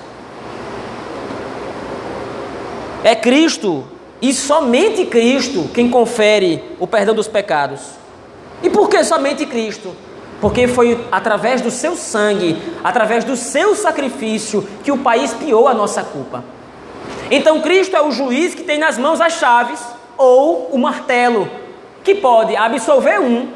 É 3.04 3.14
Cristo 3.14 3.84
e 4.22 4.34
somente 4.34 5.06
Cristo 5.06 5.70
quem 5.74 5.90
confere 5.90 6.64
o 6.80 6.88
perdão 6.88 7.14
dos 7.14 7.28
pecados. 7.28 7.82
E 8.64 8.70
por 8.70 8.90
que 8.90 9.04
somente 9.04 9.46
Cristo? 9.46 9.94
Porque 10.42 10.68
foi 10.68 11.08
através 11.12 11.62
do 11.62 11.72
seu 11.72 11.96
sangue, 11.96 12.62
através 12.84 13.24
do 13.24 13.38
seu 13.38 13.76
sacrifício, 13.76 14.68
que 14.84 14.92
o 14.92 14.98
Pai 14.98 15.24
expiou 15.24 15.68
a 15.68 15.74
nossa 15.74 16.04
culpa. 16.04 16.44
Então 17.30 17.62
Cristo 17.62 17.96
é 17.96 18.02
o 18.02 18.12
juiz 18.12 18.54
que 18.54 18.64
tem 18.64 18.78
nas 18.78 18.98
mãos 18.98 19.22
as 19.22 19.34
chaves 19.34 19.80
ou 20.18 20.70
o 20.72 20.78
martelo, 20.78 21.50
que 22.04 22.16
pode 22.16 22.56
absolver 22.56 23.22
um 23.22 23.48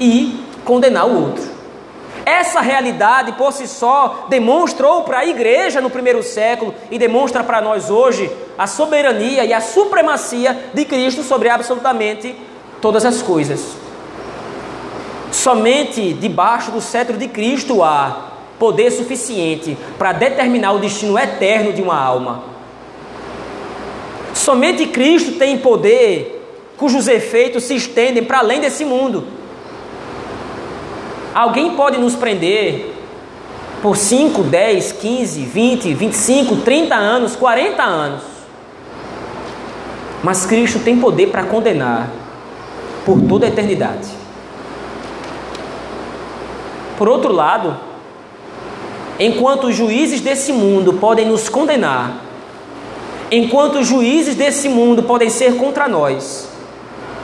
e 0.00 0.40
condenar 0.64 1.06
o 1.06 1.24
outro. 1.24 1.52
Essa 2.24 2.60
realidade 2.60 3.32
por 3.32 3.52
si 3.52 3.66
só 3.66 4.26
demonstrou 4.28 5.02
para 5.02 5.18
a 5.18 5.26
igreja 5.26 5.80
no 5.80 5.90
primeiro 5.90 6.22
século 6.22 6.74
e 6.90 6.98
demonstra 6.98 7.42
para 7.42 7.60
nós 7.60 7.90
hoje 7.90 8.30
a 8.56 8.66
soberania 8.66 9.44
e 9.44 9.52
a 9.52 9.60
supremacia 9.60 10.70
de 10.72 10.84
Cristo 10.84 11.22
sobre 11.22 11.48
absolutamente 11.48 12.34
todas 12.80 13.04
as 13.04 13.20
coisas. 13.22 13.81
Somente 15.32 16.12
debaixo 16.12 16.70
do 16.70 16.80
cetro 16.80 17.16
de 17.16 17.26
Cristo 17.26 17.82
há 17.82 18.32
poder 18.58 18.90
suficiente 18.92 19.76
para 19.98 20.12
determinar 20.12 20.72
o 20.72 20.78
destino 20.78 21.18
eterno 21.18 21.72
de 21.72 21.80
uma 21.80 21.98
alma. 21.98 22.44
Somente 24.34 24.86
Cristo 24.86 25.32
tem 25.32 25.58
poder 25.58 26.40
cujos 26.76 27.08
efeitos 27.08 27.64
se 27.64 27.74
estendem 27.74 28.22
para 28.22 28.40
além 28.40 28.60
desse 28.60 28.84
mundo. 28.84 29.24
Alguém 31.34 31.74
pode 31.76 31.98
nos 31.98 32.14
prender 32.14 32.94
por 33.80 33.96
5, 33.96 34.42
10, 34.42 34.92
15, 34.92 35.40
20, 35.44 35.94
25, 35.94 36.56
30 36.56 36.94
anos, 36.94 37.34
40 37.34 37.82
anos. 37.82 38.22
Mas 40.22 40.44
Cristo 40.44 40.78
tem 40.78 40.98
poder 40.98 41.28
para 41.28 41.44
condenar 41.44 42.10
por 43.06 43.20
toda 43.22 43.46
a 43.46 43.48
eternidade. 43.48 44.21
Por 47.02 47.08
outro 47.08 47.32
lado, 47.32 47.76
enquanto 49.18 49.66
os 49.66 49.74
juízes 49.74 50.20
desse 50.20 50.52
mundo 50.52 50.92
podem 50.92 51.26
nos 51.26 51.48
condenar, 51.48 52.22
enquanto 53.28 53.80
os 53.80 53.88
juízes 53.88 54.36
desse 54.36 54.68
mundo 54.68 55.02
podem 55.02 55.28
ser 55.28 55.56
contra 55.56 55.88
nós, 55.88 56.48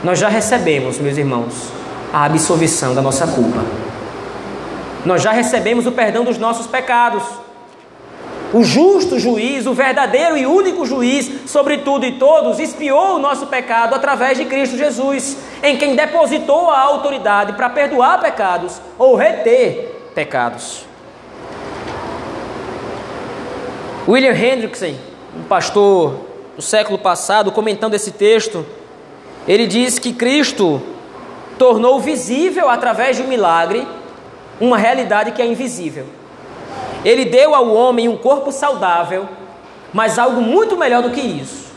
nós 0.02 0.18
já 0.18 0.28
recebemos, 0.28 0.98
meus 0.98 1.16
irmãos, 1.16 1.70
a 2.12 2.24
absolvição 2.24 2.92
da 2.92 3.00
nossa 3.00 3.28
culpa. 3.28 3.64
Nós 5.04 5.22
já 5.22 5.30
recebemos 5.30 5.86
o 5.86 5.92
perdão 5.92 6.24
dos 6.24 6.38
nossos 6.38 6.66
pecados. 6.66 7.22
O 8.52 8.64
justo 8.64 9.18
juiz, 9.18 9.66
o 9.66 9.74
verdadeiro 9.74 10.36
e 10.36 10.46
único 10.46 10.86
juiz 10.86 11.50
sobre 11.50 11.78
tudo 11.78 12.06
e 12.06 12.12
todos, 12.12 12.58
expiou 12.58 13.16
o 13.16 13.18
nosso 13.18 13.46
pecado 13.46 13.94
através 13.94 14.38
de 14.38 14.46
Cristo 14.46 14.76
Jesus, 14.76 15.36
em 15.62 15.76
quem 15.76 15.94
depositou 15.94 16.70
a 16.70 16.80
autoridade 16.80 17.52
para 17.52 17.68
perdoar 17.68 18.20
pecados 18.20 18.80
ou 18.98 19.16
reter 19.16 20.10
pecados. 20.14 20.86
William 24.08 24.32
Hendrickson, 24.32 24.94
um 25.36 25.42
pastor 25.42 26.14
do 26.56 26.62
século 26.62 26.98
passado, 26.98 27.52
comentando 27.52 27.92
esse 27.92 28.12
texto, 28.12 28.64
ele 29.46 29.66
diz 29.66 29.98
que 29.98 30.14
Cristo 30.14 30.80
tornou 31.58 32.00
visível 32.00 32.70
através 32.70 33.16
de 33.16 33.22
um 33.22 33.28
milagre 33.28 33.86
uma 34.58 34.78
realidade 34.78 35.32
que 35.32 35.42
é 35.42 35.46
invisível. 35.46 36.17
Ele 37.04 37.24
deu 37.24 37.54
ao 37.54 37.72
homem 37.72 38.08
um 38.08 38.16
corpo 38.16 38.50
saudável, 38.50 39.28
mas 39.92 40.18
algo 40.18 40.40
muito 40.40 40.76
melhor 40.76 41.02
do 41.02 41.10
que 41.10 41.20
isso. 41.20 41.68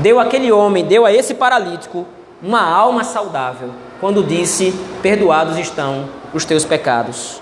Deu 0.00 0.20
àquele 0.20 0.52
homem, 0.52 0.84
deu 0.84 1.04
a 1.04 1.12
esse 1.12 1.34
paralítico 1.34 2.06
uma 2.42 2.62
alma 2.62 3.04
saudável, 3.04 3.70
quando 4.00 4.22
disse: 4.22 4.74
Perdoados 5.02 5.58
estão 5.58 6.08
os 6.32 6.44
teus 6.44 6.64
pecados. 6.64 7.40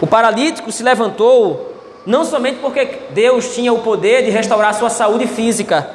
O 0.00 0.06
paralítico 0.06 0.70
se 0.70 0.82
levantou 0.82 1.74
não 2.06 2.24
somente 2.24 2.58
porque 2.60 3.00
Deus 3.10 3.54
tinha 3.54 3.72
o 3.72 3.80
poder 3.80 4.24
de 4.24 4.30
restaurar 4.30 4.74
sua 4.74 4.90
saúde 4.90 5.26
física. 5.26 5.90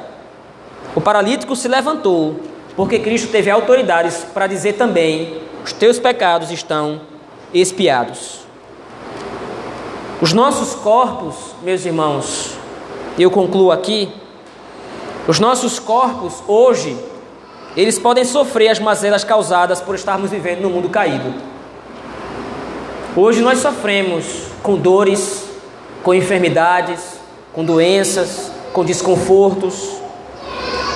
O 0.94 1.00
paralítico 1.00 1.56
se 1.56 1.66
levantou 1.66 2.36
porque 2.76 2.98
Cristo 2.98 3.28
teve 3.28 3.50
autoridades 3.50 4.24
para 4.32 4.46
dizer 4.46 4.74
também: 4.74 5.40
os 5.64 5.72
teus 5.72 5.98
pecados 5.98 6.50
estão 6.50 7.00
expiados. 7.52 8.43
Os 10.24 10.32
nossos 10.32 10.74
corpos, 10.74 11.34
meus 11.62 11.84
irmãos, 11.84 12.52
eu 13.18 13.30
concluo 13.30 13.70
aqui, 13.70 14.10
os 15.28 15.38
nossos 15.38 15.78
corpos 15.78 16.42
hoje, 16.48 16.96
eles 17.76 17.98
podem 17.98 18.24
sofrer 18.24 18.70
as 18.70 18.78
mazelas 18.78 19.22
causadas 19.22 19.82
por 19.82 19.94
estarmos 19.94 20.30
vivendo 20.30 20.62
no 20.62 20.70
mundo 20.70 20.88
caído. 20.88 21.30
Hoje 23.14 23.42
nós 23.42 23.58
sofremos 23.58 24.24
com 24.62 24.78
dores, 24.78 25.44
com 26.02 26.14
enfermidades, 26.14 27.00
com 27.52 27.62
doenças, 27.62 28.50
com 28.72 28.82
desconfortos. 28.82 29.90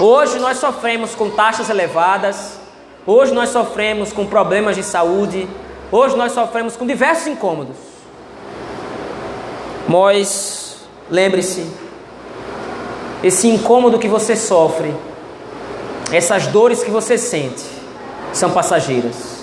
Hoje 0.01 0.39
nós 0.39 0.57
sofremos 0.57 1.15
com 1.15 1.29
taxas 1.29 1.69
elevadas. 1.69 2.59
Hoje 3.07 3.35
nós 3.35 3.51
sofremos 3.51 4.11
com 4.11 4.25
problemas 4.25 4.75
de 4.75 4.83
saúde. 4.83 5.47
Hoje 5.93 6.17
nós 6.17 6.33
sofremos 6.33 6.79
com 6.79 6.87
diversos 6.87 7.27
incômodos. 7.27 7.98
Mas 9.89 10.77
lembre-se, 11.11 11.67
esse 13.25 13.49
incômodo 13.49 13.99
que 13.99 14.07
você 14.07 14.37
sofre, 14.37 14.95
essas 16.13 16.47
dores 16.49 16.85
que 16.85 16.91
você 16.91 17.17
sente, 17.17 17.65
são 18.33 18.51
passageiras. 18.51 19.39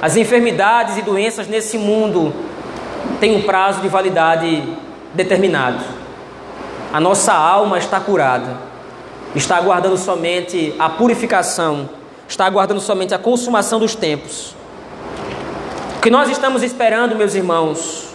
As 0.00 0.16
enfermidades 0.16 0.96
e 0.96 1.02
doenças 1.02 1.48
nesse 1.48 1.76
mundo 1.76 2.32
têm 3.18 3.34
um 3.36 3.42
prazo 3.42 3.80
de 3.80 3.88
validade 3.88 4.62
determinado. 5.12 5.82
A 6.92 7.00
nossa 7.00 7.32
alma 7.32 7.78
está 7.78 7.98
curada, 7.98 8.56
está 9.34 9.56
aguardando 9.56 9.96
somente 9.96 10.74
a 10.78 10.88
purificação, 10.88 11.88
está 12.28 12.46
aguardando 12.46 12.80
somente 12.80 13.12
a 13.12 13.18
consumação 13.18 13.80
dos 13.80 13.96
tempos. 13.96 14.54
O 15.96 16.00
que 16.00 16.10
nós 16.10 16.30
estamos 16.30 16.62
esperando, 16.62 17.16
meus 17.16 17.34
irmãos, 17.34 18.13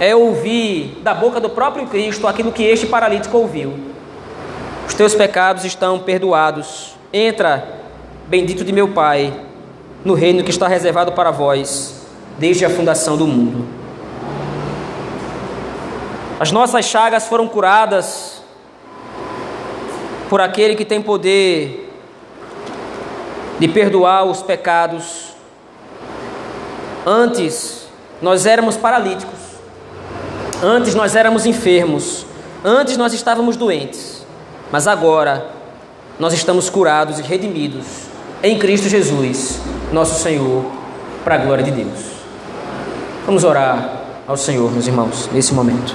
é 0.00 0.14
ouvir 0.14 1.00
da 1.02 1.14
boca 1.14 1.40
do 1.40 1.48
próprio 1.48 1.86
Cristo 1.86 2.26
aquilo 2.26 2.52
que 2.52 2.62
este 2.62 2.86
paralítico 2.86 3.36
ouviu. 3.36 3.74
Os 4.86 4.94
teus 4.94 5.14
pecados 5.14 5.64
estão 5.64 5.98
perdoados. 5.98 6.96
Entra, 7.12 7.66
bendito 8.26 8.64
de 8.64 8.72
meu 8.72 8.88
Pai 8.88 9.32
no 10.04 10.14
reino 10.14 10.44
que 10.44 10.50
está 10.50 10.68
reservado 10.68 11.12
para 11.12 11.30
vós 11.30 12.06
desde 12.38 12.64
a 12.64 12.70
fundação 12.70 13.16
do 13.16 13.26
mundo. 13.26 13.66
As 16.38 16.50
nossas 16.50 16.84
chagas 16.84 17.26
foram 17.26 17.48
curadas 17.48 18.42
por 20.28 20.40
aquele 20.40 20.74
que 20.74 20.84
tem 20.84 21.00
poder 21.00 21.90
de 23.58 23.68
perdoar 23.68 24.24
os 24.24 24.42
pecados. 24.42 25.34
Antes 27.06 27.86
nós 28.20 28.46
éramos 28.46 28.76
paralíticos, 28.76 29.38
antes 30.62 30.94
nós 30.94 31.16
éramos 31.16 31.46
enfermos, 31.46 32.26
antes 32.64 32.96
nós 32.96 33.12
estávamos 33.12 33.56
doentes, 33.56 34.24
mas 34.70 34.86
agora 34.86 35.46
nós 36.18 36.32
estamos 36.32 36.70
curados 36.70 37.18
e 37.18 37.22
redimidos 37.22 37.84
em 38.42 38.58
Cristo 38.58 38.88
Jesus 38.88 39.60
nosso 39.94 40.20
Senhor, 40.20 40.64
para 41.24 41.36
a 41.36 41.38
glória 41.38 41.64
de 41.64 41.70
Deus. 41.70 42.00
Vamos 43.24 43.44
orar 43.44 44.02
ao 44.26 44.36
Senhor, 44.36 44.70
meus 44.70 44.86
irmãos, 44.86 45.28
nesse 45.32 45.54
momento. 45.54 45.94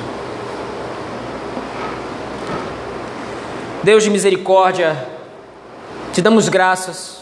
Deus 3.84 4.04
de 4.04 4.10
misericórdia, 4.10 5.08
te 6.14 6.22
damos 6.22 6.50
graças. 6.50 7.20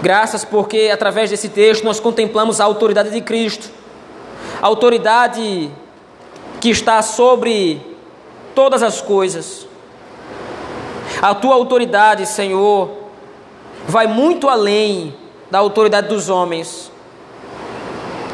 Graças 0.00 0.44
porque 0.44 0.90
através 0.92 1.28
desse 1.28 1.48
texto 1.48 1.84
nós 1.84 1.98
contemplamos 1.98 2.60
a 2.60 2.64
autoridade 2.64 3.10
de 3.10 3.20
Cristo, 3.20 3.68
autoridade 4.60 5.70
que 6.60 6.70
está 6.70 7.00
sobre 7.02 7.80
todas 8.54 8.82
as 8.82 9.00
coisas. 9.00 9.66
A 11.22 11.34
tua 11.34 11.54
autoridade, 11.54 12.26
Senhor, 12.26 12.90
vai 13.86 14.06
muito 14.06 14.48
além 14.48 15.14
da 15.50 15.58
autoridade 15.58 16.08
dos 16.08 16.28
homens. 16.28 16.90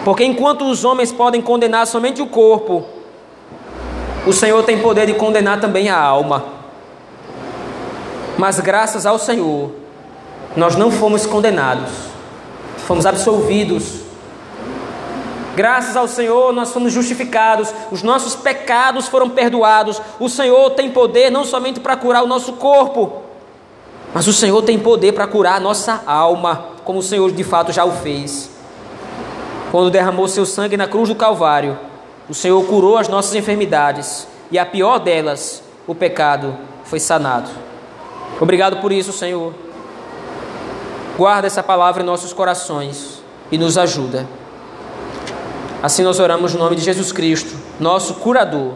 Porque 0.04 0.24
enquanto 0.24 0.64
os 0.64 0.84
homens 0.84 1.12
podem 1.12 1.40
condenar 1.40 1.86
somente 1.86 2.20
o 2.20 2.26
corpo, 2.26 2.84
o 4.26 4.32
Senhor 4.32 4.62
tem 4.64 4.80
poder 4.80 5.06
de 5.06 5.14
condenar 5.14 5.60
também 5.60 5.88
a 5.88 5.98
alma. 5.98 6.44
Mas 8.36 8.58
graças 8.60 9.06
ao 9.06 9.18
Senhor, 9.18 9.70
nós 10.56 10.76
não 10.76 10.90
fomos 10.90 11.24
condenados, 11.26 11.90
fomos 12.86 13.06
absolvidos. 13.06 14.03
Graças 15.56 15.96
ao 15.96 16.08
Senhor, 16.08 16.52
nós 16.52 16.72
fomos 16.72 16.92
justificados, 16.92 17.72
os 17.92 18.02
nossos 18.02 18.34
pecados 18.34 19.06
foram 19.06 19.30
perdoados. 19.30 20.00
O 20.18 20.28
Senhor 20.28 20.70
tem 20.70 20.90
poder 20.90 21.30
não 21.30 21.44
somente 21.44 21.78
para 21.78 21.96
curar 21.96 22.24
o 22.24 22.26
nosso 22.26 22.54
corpo, 22.54 23.22
mas 24.12 24.26
o 24.26 24.32
Senhor 24.32 24.62
tem 24.62 24.78
poder 24.78 25.12
para 25.12 25.26
curar 25.26 25.56
a 25.56 25.60
nossa 25.60 26.02
alma, 26.06 26.66
como 26.84 26.98
o 26.98 27.02
Senhor 27.02 27.30
de 27.30 27.44
fato 27.44 27.72
já 27.72 27.84
o 27.84 27.92
fez. 27.92 28.50
Quando 29.70 29.90
derramou 29.90 30.26
seu 30.26 30.44
sangue 30.44 30.76
na 30.76 30.88
cruz 30.88 31.08
do 31.08 31.14
Calvário, 31.14 31.78
o 32.28 32.34
Senhor 32.34 32.64
curou 32.66 32.96
as 32.96 33.08
nossas 33.08 33.34
enfermidades 33.34 34.26
e 34.50 34.58
a 34.58 34.66
pior 34.66 34.98
delas, 34.98 35.62
o 35.86 35.94
pecado, 35.94 36.56
foi 36.84 36.98
sanado. 36.98 37.50
Obrigado 38.40 38.78
por 38.78 38.90
isso, 38.90 39.12
Senhor. 39.12 39.54
Guarda 41.16 41.46
essa 41.46 41.62
palavra 41.62 42.02
em 42.02 42.06
nossos 42.06 42.32
corações 42.32 43.22
e 43.52 43.58
nos 43.58 43.78
ajuda. 43.78 44.26
Assim 45.84 46.02
nós 46.02 46.18
oramos 46.18 46.54
no 46.54 46.60
nome 46.60 46.76
de 46.76 46.82
Jesus 46.82 47.12
Cristo, 47.12 47.54
nosso 47.78 48.14
curador, 48.14 48.72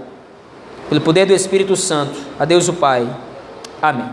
pelo 0.91 1.01
poder 1.01 1.25
do 1.25 1.33
Espírito 1.33 1.75
Santo. 1.75 2.13
A 2.39 2.45
Deus 2.45 2.69
o 2.69 2.75
Pai. 2.75 3.09
Amém. 3.81 4.11